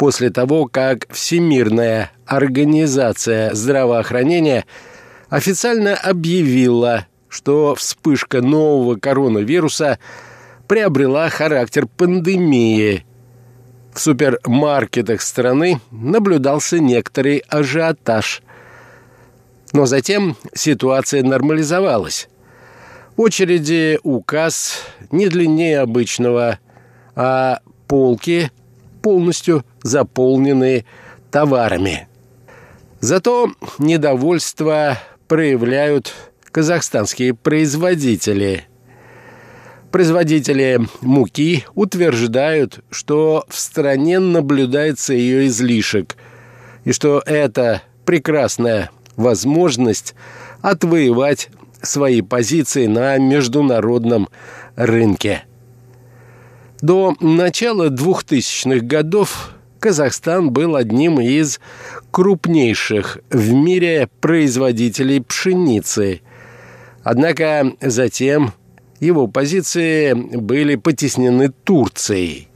[0.00, 4.64] после того, как Всемирная организация здравоохранения
[5.28, 9.98] официально объявила, что вспышка нового коронавируса
[10.66, 13.04] приобрела характер пандемии.
[13.92, 18.40] В супермаркетах страны наблюдался некоторый ажиотаж.
[19.74, 22.30] Но затем ситуация нормализовалась.
[23.18, 26.58] Очереди указ не длиннее обычного,
[27.14, 28.50] а полки
[29.02, 30.84] полностью заполнены
[31.30, 32.08] товарами.
[33.00, 34.98] Зато недовольство
[35.28, 36.12] проявляют
[36.50, 38.64] казахстанские производители.
[39.90, 46.16] Производители муки утверждают, что в стране наблюдается ее излишек,
[46.84, 50.14] и что это прекрасная возможность
[50.60, 51.48] отвоевать
[51.82, 54.28] свои позиции на международном
[54.76, 55.44] рынке.
[56.82, 59.50] До начала 2000-х годов
[59.80, 61.60] Казахстан был одним из
[62.10, 66.22] крупнейших в мире производителей пшеницы.
[67.02, 68.54] Однако затем
[68.98, 72.48] его позиции были потеснены Турцией.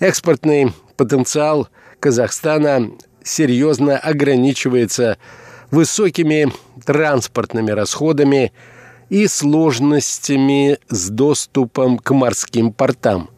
[0.00, 1.68] Экспортный потенциал
[2.00, 2.90] Казахстана
[3.22, 5.16] серьезно ограничивается
[5.70, 6.52] высокими
[6.84, 8.52] транспортными расходами
[9.08, 13.30] и сложностями с доступом к морским портам.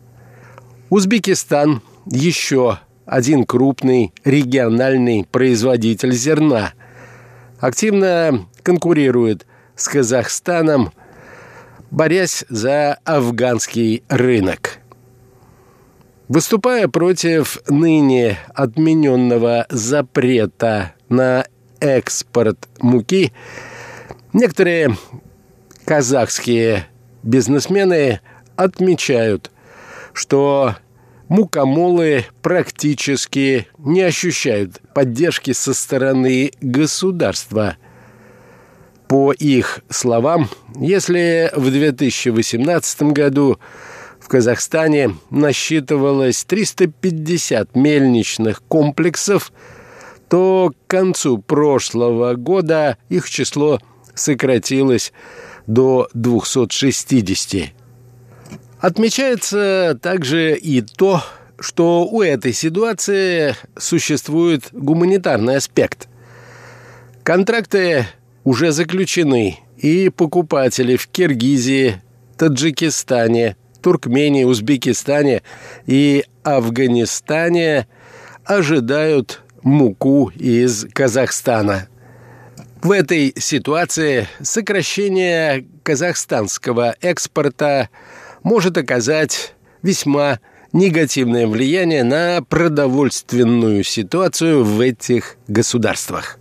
[0.91, 6.73] Узбекистан– еще один крупный региональный производитель зерна.
[7.59, 9.47] Активно конкурирует
[9.77, 10.93] с Казахстаном,
[11.91, 14.79] борясь за афганский рынок.
[16.29, 21.47] Выступая против ныне отмененного запрета на
[21.79, 23.33] экспорт муки,
[24.33, 24.97] некоторые
[25.87, 26.89] казахские
[27.23, 28.21] бизнесмены
[28.57, 29.53] отмечают,
[30.13, 30.75] что
[31.29, 37.77] мукомолы практически не ощущают поддержки со стороны государства.
[39.09, 43.61] По их словам, если в 2018 году
[44.19, 49.53] в Казахстане насчитывалось 350 мельничных комплексов,
[50.29, 53.79] то к концу прошлого года их число
[54.17, 55.13] сократилось
[55.67, 57.73] до 260.
[58.79, 61.23] Отмечается также и то,
[61.59, 66.09] что у этой ситуации существует гуманитарный аспект.
[67.23, 68.07] Контракты
[68.45, 72.03] уже заключены, и покупатели в Киргизии,
[72.37, 75.43] Таджикистане, Туркмении, Узбекистане
[75.87, 77.87] и Афганистане
[78.45, 81.89] ожидают муку из Казахстана.
[82.87, 87.91] В этой ситуации сокращение казахстанского экспорта–
[88.47, 90.39] может оказать весьма
[90.73, 96.39] негативное влияние на продовольственную ситуацию в этих государствах.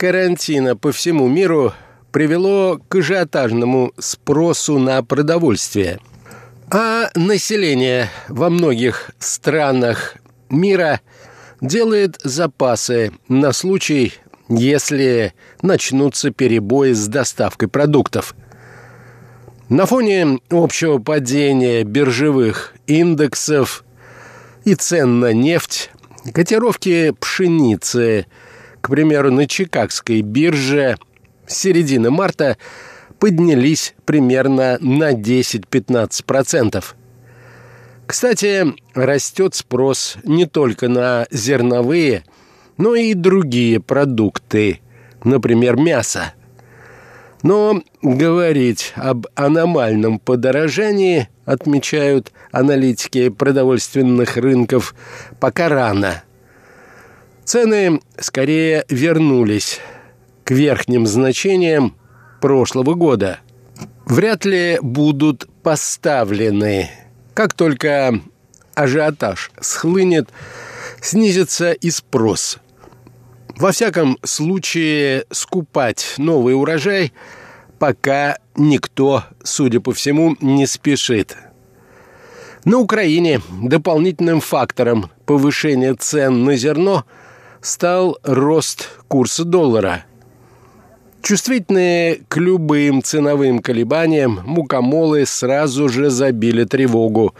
[0.00, 1.74] Карантина по всему миру
[2.10, 5.98] привело к ажиотажному спросу на продовольствие.
[6.70, 10.16] А население во многих странах
[10.48, 11.02] мира
[11.60, 14.14] делает запасы на случай,
[14.48, 18.34] если начнутся перебои с доставкой продуктов.
[19.68, 23.84] На фоне общего падения биржевых индексов
[24.64, 25.90] и цен на нефть,
[26.32, 28.24] котировки пшеницы,
[28.80, 30.96] к примеру, на Чикагской бирже
[31.46, 32.56] с середины марта
[33.18, 36.84] поднялись примерно на 10-15%.
[38.06, 42.24] Кстати, растет спрос не только на зерновые,
[42.76, 44.80] но и другие продукты,
[45.22, 46.32] например, мясо.
[47.42, 54.94] Но говорить об аномальном подорожании, отмечают аналитики продовольственных рынков,
[55.38, 56.22] пока рано.
[57.50, 59.80] Цены скорее вернулись
[60.44, 61.96] к верхним значениям
[62.40, 63.40] прошлого года.
[64.06, 66.88] Вряд ли будут поставлены
[67.34, 68.20] как только
[68.76, 70.28] ажиотаж схлынет,
[71.00, 72.58] снизится и спрос.
[73.56, 77.12] Во всяком случае, скупать новый урожай
[77.80, 81.36] пока никто, судя по всему, не спешит.
[82.64, 87.04] На Украине дополнительным фактором повышения цен на зерно
[87.60, 90.04] стал рост курса доллара–
[91.22, 97.34] Чувствительные к любым ценовым колебаниям, мукомолы сразу же забили тревогу.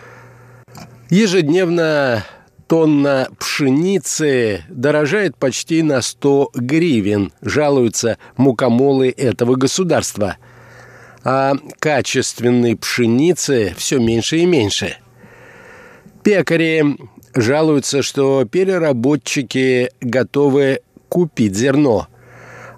[1.09, 2.25] Ежедневно
[2.67, 10.37] тонна пшеницы дорожает почти на 100 гривен, жалуются мукомолы этого государства.
[11.25, 14.97] А качественной пшеницы все меньше и меньше.
[16.23, 16.97] Пекари
[17.35, 22.09] жалуются, что переработчики готовы купить зерно–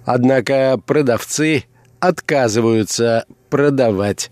[0.05, 1.63] Однако продавцы
[1.99, 4.31] отказываются продавать.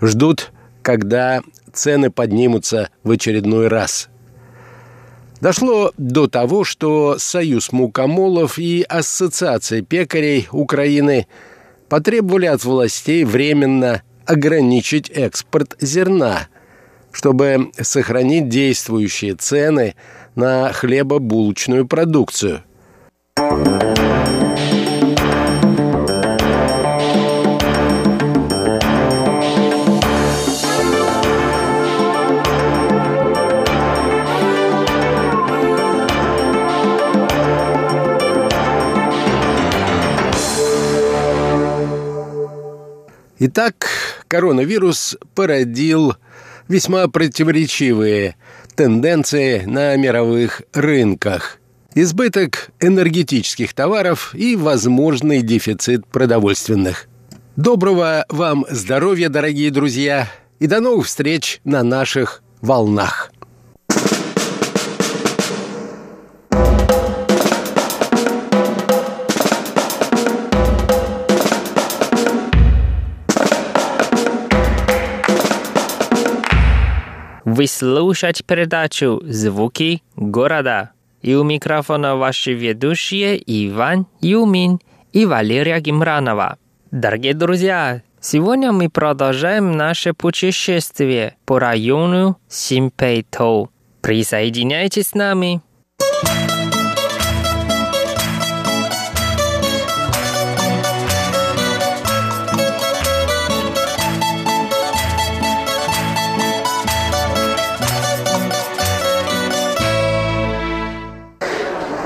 [0.00, 0.52] Ждут,
[0.82, 1.42] когда
[1.72, 4.08] цены поднимутся в очередной раз.
[5.40, 11.26] Дошло до того, что Союз мукомолов и Ассоциация пекарей Украины
[11.88, 16.48] потребовали от властей временно ограничить экспорт зерна,
[17.12, 19.94] чтобы сохранить действующие цены
[20.34, 22.62] на хлебобулочную продукцию.
[43.44, 43.88] Итак,
[44.28, 46.14] коронавирус породил
[46.68, 48.36] весьма противоречивые
[48.74, 51.58] тенденции на мировых рынках.
[51.94, 57.08] Избыток энергетических товаров и возможный дефицит продовольственных.
[57.56, 63.30] Доброго вам здоровья, дорогие друзья, и до новых встреч на наших волнах.
[77.54, 80.92] Вы слушаете передачу «Звуки города».
[81.20, 84.80] И у микрофона ваши ведущие Иван Юмин
[85.12, 86.56] и Валерия Гимранова.
[86.90, 93.68] Дорогие друзья, сегодня мы продолжаем наше путешествие по району Симпейто.
[94.00, 95.60] Присоединяйтесь с нами.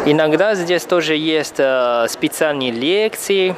[0.08, 3.56] Иногда здесь тоже есть э, специальные лекции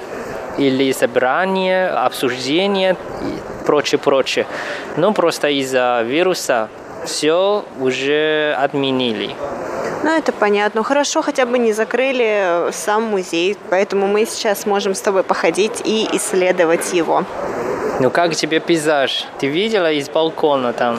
[0.57, 4.47] или собрания, обсуждения и прочее, прочее.
[4.97, 6.71] Но просто из-за вируса
[7.05, 9.35] все уже отменили.
[10.03, 10.83] Ну, это понятно.
[10.83, 16.09] Хорошо, хотя бы не закрыли сам музей, поэтому мы сейчас можем с тобой походить и
[16.13, 17.25] исследовать его.
[18.01, 19.27] Ну, как тебе пейзаж?
[19.39, 20.99] Ты видела из балкона там?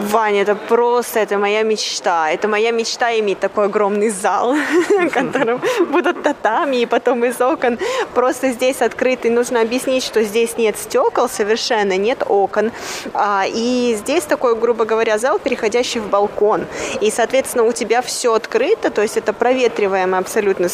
[0.00, 2.30] Ваня, это просто, это моя мечта.
[2.30, 4.54] Это моя мечта иметь такой огромный зал,
[4.88, 7.78] в котором будут татами, и потом из окон
[8.14, 9.30] просто здесь открытый.
[9.30, 12.72] Нужно объяснить, что здесь нет стекол совершенно, нет окон.
[13.12, 16.66] А, и здесь такой, грубо говоря, зал, переходящий в балкон.
[17.00, 20.68] И, соответственно, у тебя все открыто, то есть это проветриваемое абсолютно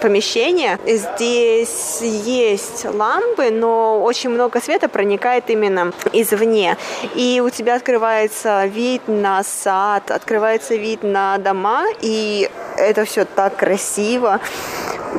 [0.00, 0.78] помещение.
[0.86, 6.76] Здесь есть лампы, но очень много света проникает именно извне.
[7.16, 13.56] И у тебя открывается вид на сад, открывается вид на дома, и это все так
[13.56, 14.40] красиво.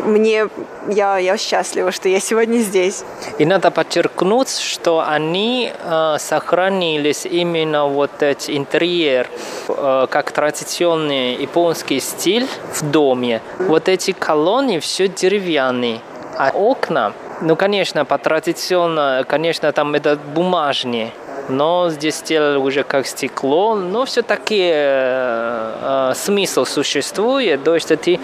[0.05, 0.47] мне
[0.87, 3.03] я, я счастлива, что я сегодня здесь.
[3.37, 9.27] И надо подчеркнуть, что они э, сохранились именно вот этот интерьер,
[9.67, 13.41] э, как традиционный японский стиль в доме.
[13.59, 15.99] Вот эти колонны все деревянные,
[16.37, 21.11] а окна, ну, конечно, по традиционно, конечно, там это бумажные,
[21.49, 28.19] но здесь сделали уже как стекло, но все-таки э, э, смысл существует, то есть ты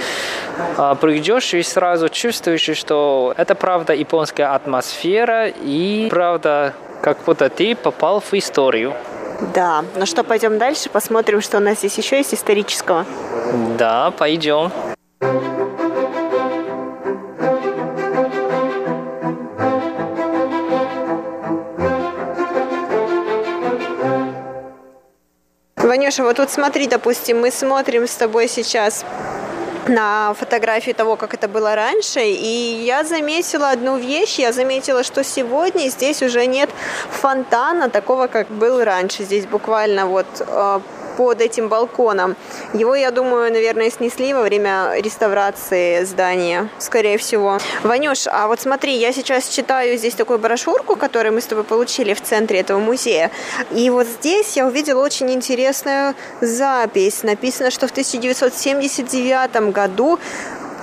[0.78, 7.76] э, придешь и сразу чувствуешь, что это правда японская атмосфера и правда как будто ты
[7.76, 8.94] попал в историю.
[9.54, 13.06] Да, ну что, пойдем дальше, посмотрим, что у нас здесь еще есть исторического.
[13.78, 14.72] Да, пойдем.
[25.96, 29.06] Ванюша, вот тут смотри, допустим, мы смотрим с тобой сейчас
[29.88, 35.24] на фотографии того, как это было раньше, и я заметила одну вещь, я заметила, что
[35.24, 36.70] сегодня здесь уже нет
[37.12, 39.24] фонтана такого, как был раньше.
[39.24, 40.80] Здесь буквально вот э,
[41.18, 42.36] под этим балконом.
[42.74, 47.58] Его, я думаю, наверное, снесли во время реставрации здания, скорее всего.
[47.84, 52.14] Ванюш, а вот смотри, я сейчас читаю здесь такую брошюрку, которую мы с тобой получили
[52.14, 53.32] в центре этого музея.
[53.72, 57.24] И вот здесь я увидела очень интересную запись.
[57.24, 60.20] Написано, что в 1979 году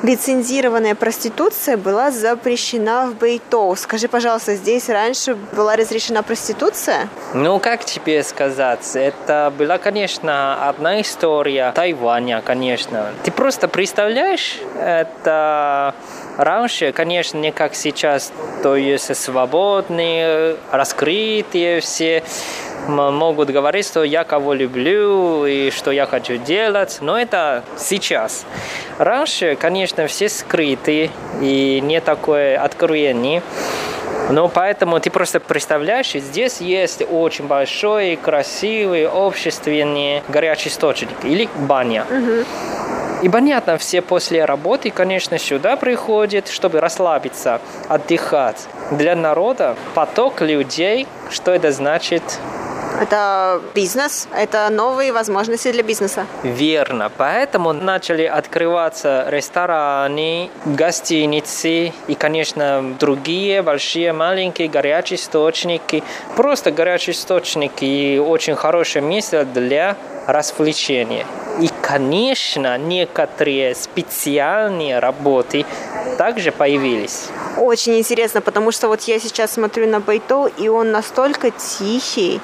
[0.02, 3.76] лицензированная проституция была запрещена в Бейтоу.
[3.76, 7.08] Скажи, пожалуйста, здесь раньше была разрешена проституция?
[7.34, 8.90] Ну, как тебе сказать?
[8.94, 13.12] Это была, конечно, одна история Тайваня, конечно.
[13.22, 15.94] Ты просто представляешь, это
[16.36, 22.22] раньше, конечно, не как сейчас, то есть свободные, раскрытые все
[22.88, 28.44] могут говорить, что я кого люблю и что я хочу делать, но это сейчас.
[28.98, 31.10] Раньше, конечно, все скрыты
[31.40, 33.42] и не такое откровение.
[34.30, 42.04] Но поэтому ты просто представляешь, здесь есть очень большой, красивый, общественный горячий источник или баня.
[42.04, 42.44] Угу.
[43.22, 48.66] И понятно, все после работы, конечно, сюда приходят, чтобы расслабиться, отдыхать.
[48.90, 52.22] Для народа поток людей, что это значит
[53.00, 56.26] это бизнес, это новые возможности для бизнеса.
[56.42, 57.10] Верно.
[57.16, 66.04] Поэтому начали открываться рестораны, гостиницы и, конечно, другие большие, маленькие горячие источники.
[66.36, 69.96] Просто горячие источники и очень хорошее место для
[70.26, 71.26] развлечения.
[71.60, 75.66] И, конечно, некоторые специальные работы
[76.16, 77.28] также появились.
[77.58, 82.40] Очень интересно, потому что вот я сейчас смотрю на Бейто, и он настолько тихий,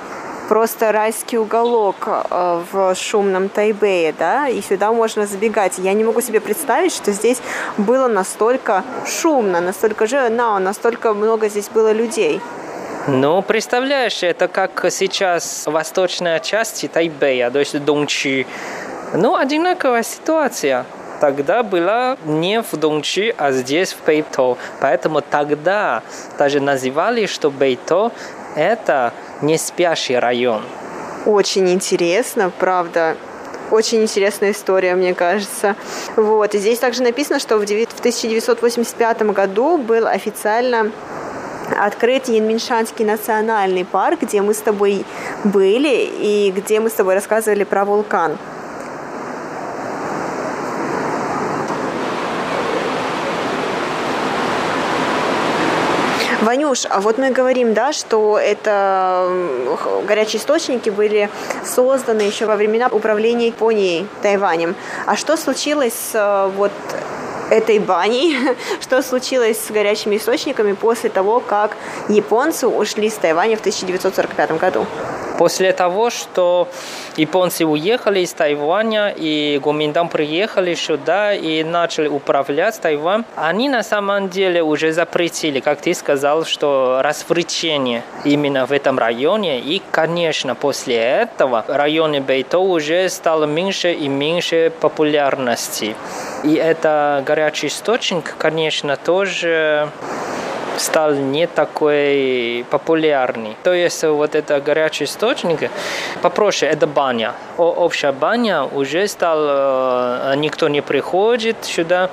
[0.49, 5.78] просто райский уголок э, в шумном Тайбэе, да, и сюда можно забегать.
[5.78, 7.39] Я не могу себе представить, что здесь
[7.76, 10.28] было настолько шумно, настолько живо,
[10.59, 12.41] настолько много здесь было людей.
[13.07, 18.47] Ну, представляешь, это как сейчас восточная часть Тайбэя, то есть Дончи.
[19.14, 20.84] Ну, одинаковая ситуация
[21.20, 24.56] тогда была не в Дончи, а здесь, в Бейто.
[24.80, 26.02] Поэтому тогда
[26.38, 28.12] даже называли, что Бейто–
[28.54, 30.62] это не спящий район.
[31.26, 33.16] Очень интересно, правда.
[33.70, 35.74] Очень интересная история, мне кажется.
[36.16, 36.54] Вот.
[36.54, 40.90] И здесь также написано, что в 1985 году был официально
[41.78, 45.04] открыт Янминшанский национальный парк, где мы с тобой
[45.44, 48.38] были и где мы с тобой рассказывали про вулкан.
[56.43, 59.28] Ванюш, а вот мы говорим, да, что это
[60.07, 61.28] горячие источники были
[61.64, 64.76] созданы еще во времена управления Японией Тайванем.
[65.07, 66.70] А что случилось с э, вот
[67.51, 68.36] этой баней,
[68.80, 71.76] что случилось с горячими источниками после того, как
[72.09, 74.86] японцы ушли с Тайваня в 1945 году?
[75.39, 76.68] После того, что
[77.16, 84.30] японцы уехали из Тайваня, и Гоминдан приехали сюда и начали управлять Тайвань, они на самом
[84.30, 89.61] деле уже запретили, как ты сказал, что развлечение именно в этом районе.
[89.61, 95.95] И, конечно, после этого район Бейто уже стало меньше и меньше популярности.
[96.43, 99.89] И это горячий источник, конечно, тоже
[100.79, 103.57] стал не такой популярный.
[103.62, 105.70] То есть вот это горячий источник
[106.22, 107.33] попроще, это баня.
[107.57, 112.11] О, общая баня уже стал, э, никто не приходит сюда,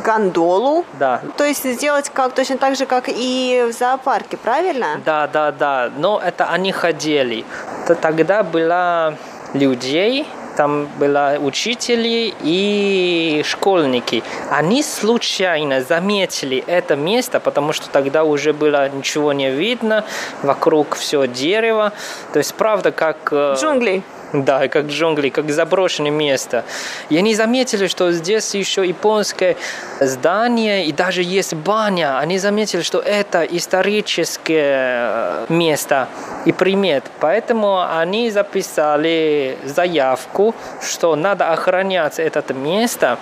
[0.04, 0.86] гондолу.
[1.00, 1.22] Да.
[1.38, 5.02] То есть сделать как точно так же, как и в зоопарке, правильно?
[5.06, 5.92] Да, да, да.
[5.98, 7.46] Но это они хотели.
[7.88, 9.16] То тогда было
[9.54, 10.28] людей,
[10.60, 14.24] там были учители и школьники.
[14.52, 20.04] Они случайно заметили это место, потому что тогда уже было ничего не видно,
[20.44, 21.94] вокруг все дерево.
[22.34, 23.30] То есть, правда, как...
[23.32, 24.04] Э, Джунгли.
[24.32, 26.64] Да, как джунгли, как заброшенное место.
[27.10, 29.56] И они заметили, что здесь еще японское
[30.00, 32.20] здание и даже есть баня.
[32.20, 34.66] Они заметили, что это историческое
[35.10, 36.08] э, место
[36.46, 37.06] и примет.
[37.20, 43.18] Поэтому они записали заявку, что надо охранять это место.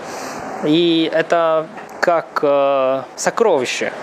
[0.66, 1.68] И это
[2.02, 3.94] как э, сокровище.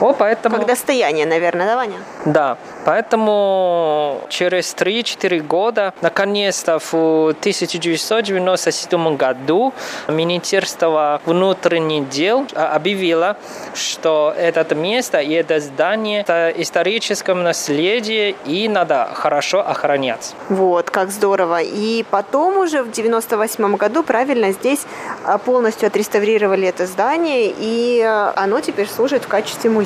[0.00, 0.56] О, поэтому...
[0.56, 1.98] Как достояние, наверное, да, Ваня?
[2.24, 9.72] Да, поэтому через 3-4 года, наконец-то в 1997 году
[10.08, 13.36] Министерство внутренних дел объявило,
[13.74, 20.34] что это место и это здание это историческое наследие и надо хорошо охранять.
[20.48, 21.60] Вот, как здорово.
[21.62, 24.80] И потом уже в 98 году, правильно, здесь
[25.24, 29.85] а, полностью отреставрировали это здание, и а, оно теперь служит в качестве музея.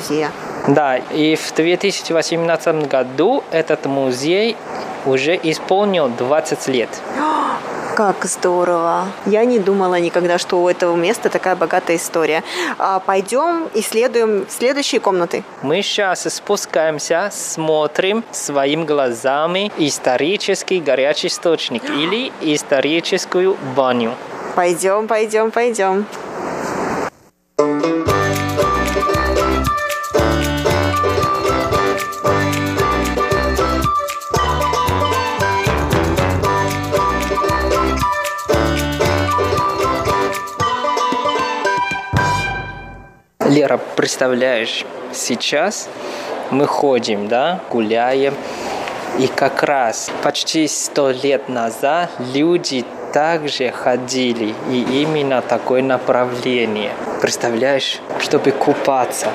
[0.67, 4.55] Да, и в 2018 году этот музей
[5.05, 6.89] уже исполнил 20 лет.
[7.95, 9.07] Как здорово!
[9.25, 12.43] Я не думала никогда, что у этого места такая богатая история.
[12.77, 15.43] А пойдем исследуем следующие комнаты.
[15.61, 24.13] Мы сейчас спускаемся, смотрим своими глазами исторический горячий источник или историческую баню.
[24.55, 26.05] Пойдем, пойдем, пойдем.
[43.77, 45.89] Представляешь, сейчас
[46.51, 48.33] мы ходим, да, гуляем,
[49.19, 56.91] и как раз почти сто лет назад люди также ходили, и именно такое направление.
[57.21, 59.27] Представляешь, чтобы купаться.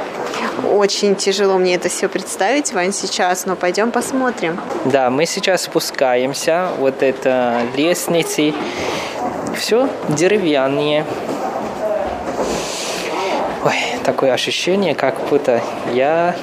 [0.73, 4.59] Очень тяжело мне это все представить, Вань, сейчас, но пойдем посмотрим.
[4.87, 8.55] Да, мы сейчас спускаемся, вот это лестницы,
[9.57, 11.05] все деревянные.
[13.67, 15.61] Ой, такое ощущение, как будто
[15.93, 16.37] я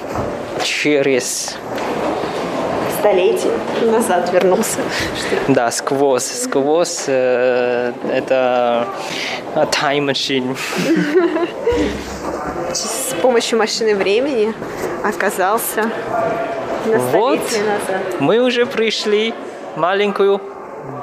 [0.61, 1.55] через
[2.99, 3.49] столетий
[3.81, 4.79] назад вернулся.
[5.47, 8.87] Да, сквозь, сквозь э, это
[9.55, 10.57] time machine.
[12.73, 14.53] С помощью машины времени
[15.01, 15.83] оказался
[16.85, 18.01] на вот, назад.
[18.19, 19.33] Мы уже пришли
[19.77, 20.41] маленькую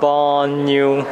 [0.03, 1.07] баню.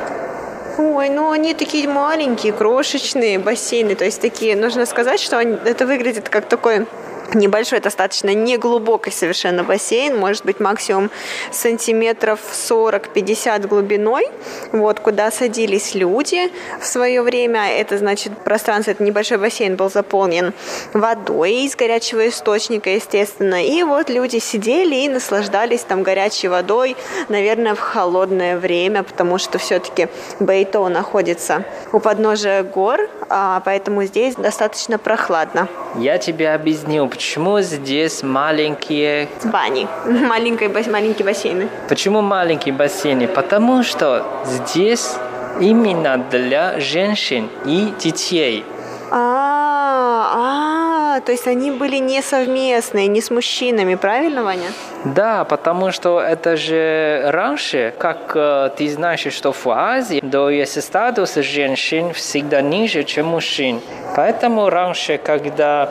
[0.78, 3.96] Ой, ну они такие маленькие, крошечные бассейны.
[3.96, 6.86] То есть такие, нужно сказать, что они, это выглядит как такой
[7.34, 11.10] небольшой, достаточно неглубокий совершенно бассейн, может быть максимум
[11.50, 14.26] сантиметров 40-50 глубиной,
[14.72, 16.50] вот, куда садились люди
[16.80, 17.70] в свое время.
[17.70, 20.52] Это значит, пространство, это небольшой бассейн был заполнен
[20.92, 23.64] водой из горячего источника, естественно.
[23.64, 26.96] И вот люди сидели и наслаждались там горячей водой,
[27.28, 30.08] наверное, в холодное время, потому что все-таки
[30.40, 35.68] Бейто находится у подножия гор, а поэтому здесь достаточно прохладно.
[35.96, 39.28] Я тебе объяснил, почему здесь маленькие...
[39.52, 39.88] Бани.
[40.06, 41.68] Маленькие, маленькие бассейны.
[41.88, 43.26] Почему маленькие бассейны?
[43.26, 45.16] Потому что здесь
[45.60, 48.64] именно для женщин и детей.
[49.10, 54.68] А, а, то есть они были не совместные, не с мужчинами, правильно, Ваня?
[55.04, 60.82] Да, потому что это же раньше, как э, ты знаешь, что в Азии, то есть
[60.82, 63.80] статус женщин всегда ниже, чем мужчин.
[64.16, 65.90] Поэтому раньше, когда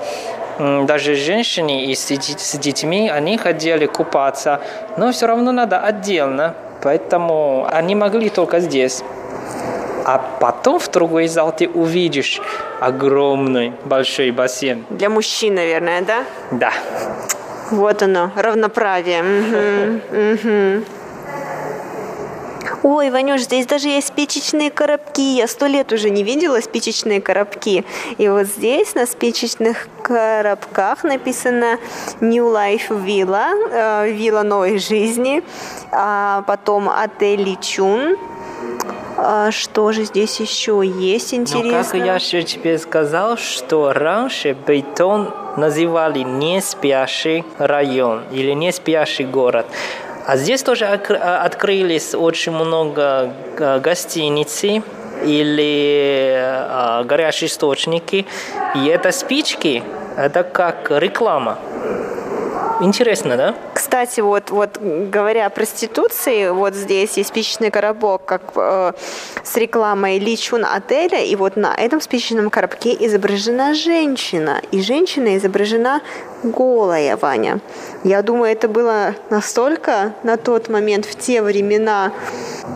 [0.60, 4.60] даже женщины и с детьми, они хотели купаться,
[4.98, 9.04] но все равно надо отдельно, поэтому они могли только здесь.
[10.08, 12.42] А потом в другой зал ты увидишь
[12.80, 14.86] огромный большой бассейн.
[14.90, 16.24] Для мужчин, наверное, да?
[16.52, 16.72] Да.
[17.72, 19.22] Вот оно, равноправие.
[19.22, 20.86] Угу, угу.
[22.84, 25.20] Ой, Ванюш, здесь даже есть спичечные коробки.
[25.20, 27.84] Я сто лет уже не видела спичечные коробки.
[28.18, 31.80] И вот здесь на спичечных коробках написано
[32.22, 35.44] New Life Villa, э, вилла новой жизни,
[35.92, 38.16] а потом отель Личун.
[39.20, 41.72] А что же здесь еще есть интересно?
[41.72, 48.72] Ну, как я еще тебе сказал, что раньше бетон называли не спящий район или не
[48.72, 49.66] спящий город.
[50.28, 53.34] А здесь тоже открылись очень много
[53.82, 54.64] гостиниц
[55.24, 58.28] или горячие источники.
[58.76, 59.84] И это спички,
[60.16, 61.58] это как реклама.
[62.82, 63.56] Интересно, да?
[63.88, 68.92] Кстати, вот, вот говоря о проституции, вот здесь есть спичечный коробок, как э,
[69.46, 76.02] с рекламой Личун отеля, и вот на этом спичечном коробке изображена женщина, и женщина изображена
[76.44, 77.62] голая, Ваня.
[78.04, 82.12] Я думаю, это было настолько на тот момент, в те времена,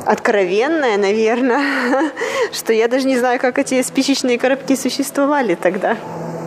[0.05, 2.09] откровенное, наверное,
[2.53, 5.97] что я даже не знаю, как эти спичечные коробки существовали тогда.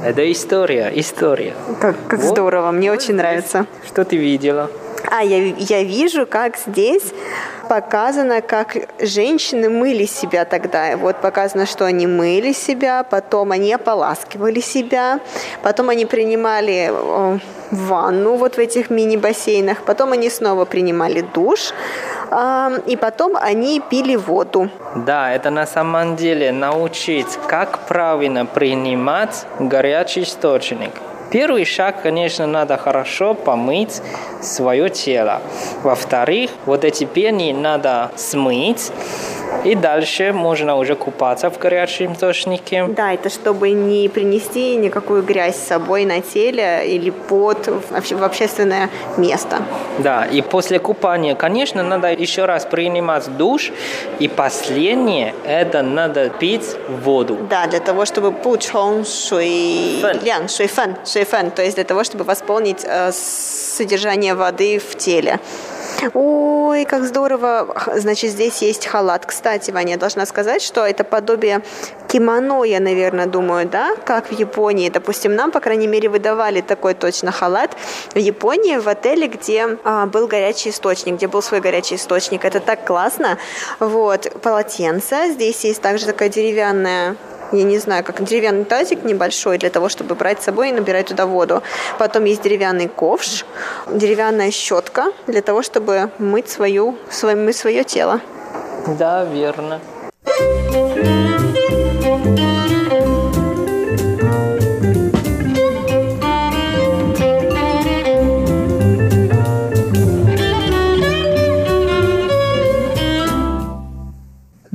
[0.04, 1.54] Это история, история.
[1.80, 2.28] Как, как вот.
[2.28, 3.64] здорово, мне вот очень нравится.
[3.86, 4.18] Что ты
[4.54, 4.70] видела?
[5.10, 7.12] А, я, я вижу, как здесь
[7.68, 10.96] показано, как женщины мыли себя тогда.
[10.96, 15.20] Вот показано, что они мыли себя, потом они ополаскивали себя,
[15.62, 16.92] потом они принимали
[17.70, 21.74] ванну вот в этих мини-бассейнах, потом они снова принимали душ,
[22.86, 24.70] и потом они пили воду.
[24.96, 30.92] Да, это на самом деле научить, как правильно принимать горячий источник.
[31.33, 34.01] Первый шаг, конечно, надо хорошо помыть
[34.41, 35.41] свое тело.
[35.83, 38.91] Во-вторых, вот эти пени надо смыть,
[39.63, 42.85] и дальше можно уже купаться в горячем источнике.
[42.87, 48.89] Да, это чтобы не принести никакую грязь с собой на теле или под в общественное
[49.17, 49.57] место.
[49.97, 53.71] Да, и после купания, конечно, надо еще раз принимать душ.
[54.19, 57.37] И последнее, это надо пить воду.
[57.49, 64.96] Да, для того, чтобы 补充水量、水分、水 分，то есть для того, чтобы восполнить э, содержание воды в
[64.96, 65.40] теле.
[66.12, 67.74] Ой, как здорово.
[67.96, 69.26] Значит, здесь есть халат.
[69.26, 71.62] Кстати, Ваня, я должна сказать, что это подобие
[72.08, 74.90] кимоно, я, наверное, думаю, да, как в Японии.
[74.90, 77.76] Допустим, нам, по крайней мере, выдавали такой точно халат
[78.14, 82.44] в Японии, в отеле, где а, был горячий источник, где был свой горячий источник.
[82.44, 83.38] Это так классно.
[83.80, 85.30] Вот, полотенце.
[85.32, 87.16] Здесь есть также такая деревянная
[87.54, 91.06] я не знаю, как деревянный тазик небольшой для того, чтобы брать с собой и набирать
[91.06, 91.62] туда воду.
[91.98, 93.44] Потом есть деревянный ковш,
[93.90, 98.20] деревянная щетка для того, чтобы мыть, свою, свое, мыть свое тело.
[98.98, 99.80] Да, верно.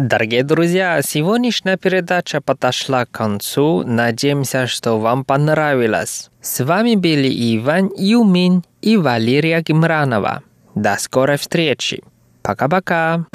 [0.01, 3.83] Дорогие друзья, сегодняшняя передача подошла к концу.
[3.85, 6.29] Надеемся, что вам понравилось.
[6.41, 7.27] С вами были
[7.57, 10.41] Иван Юмин и Валерия Гимранова.
[10.73, 12.01] До скорой встречи.
[12.41, 13.25] Пока-пока.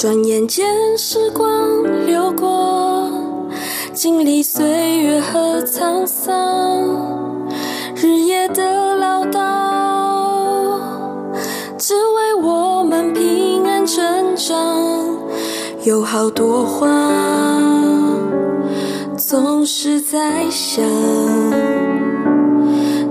[0.00, 3.10] 转眼间时光流过，
[3.92, 7.44] 经历岁月和沧桑，
[7.96, 10.78] 日夜的唠叨，
[11.76, 14.56] 只为我们平安成长。
[15.82, 16.86] 有好多话，
[19.16, 20.84] 总是在想，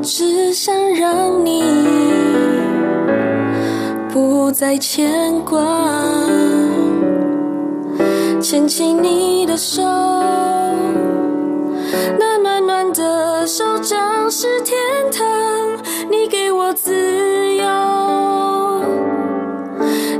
[0.02, 1.66] 只想让你
[4.10, 6.37] 不再牵挂。
[8.50, 9.84] 牵起你的手，
[12.18, 14.78] 那暖暖的手掌是天
[15.12, 15.28] 堂，
[16.10, 16.93] 你给我自
[17.56, 17.66] 由。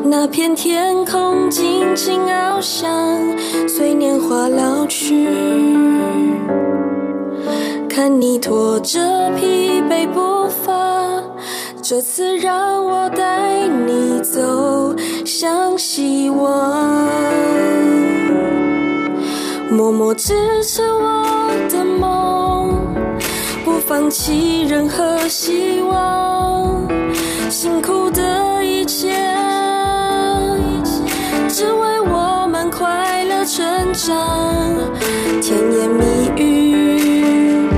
[0.04, 2.92] 那片天空静静翱翔，
[3.66, 5.30] 随年华老去。
[7.88, 11.24] 看你拖着疲惫步伐，
[11.82, 17.67] 这次让我带你走向希望。
[19.88, 20.34] 默默支
[20.66, 21.24] 持我
[21.70, 22.78] 的梦，
[23.64, 26.86] 不放弃任何希望，
[27.50, 29.16] 辛苦的一切，
[31.48, 34.76] 只为我们快乐成长。
[35.42, 36.04] 甜言蜜
[36.36, 37.70] 语，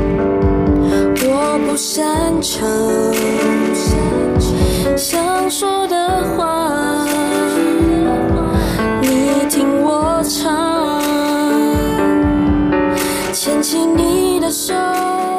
[1.28, 2.68] 我不擅长，
[4.98, 6.99] 想说的话，
[14.60, 15.39] 手。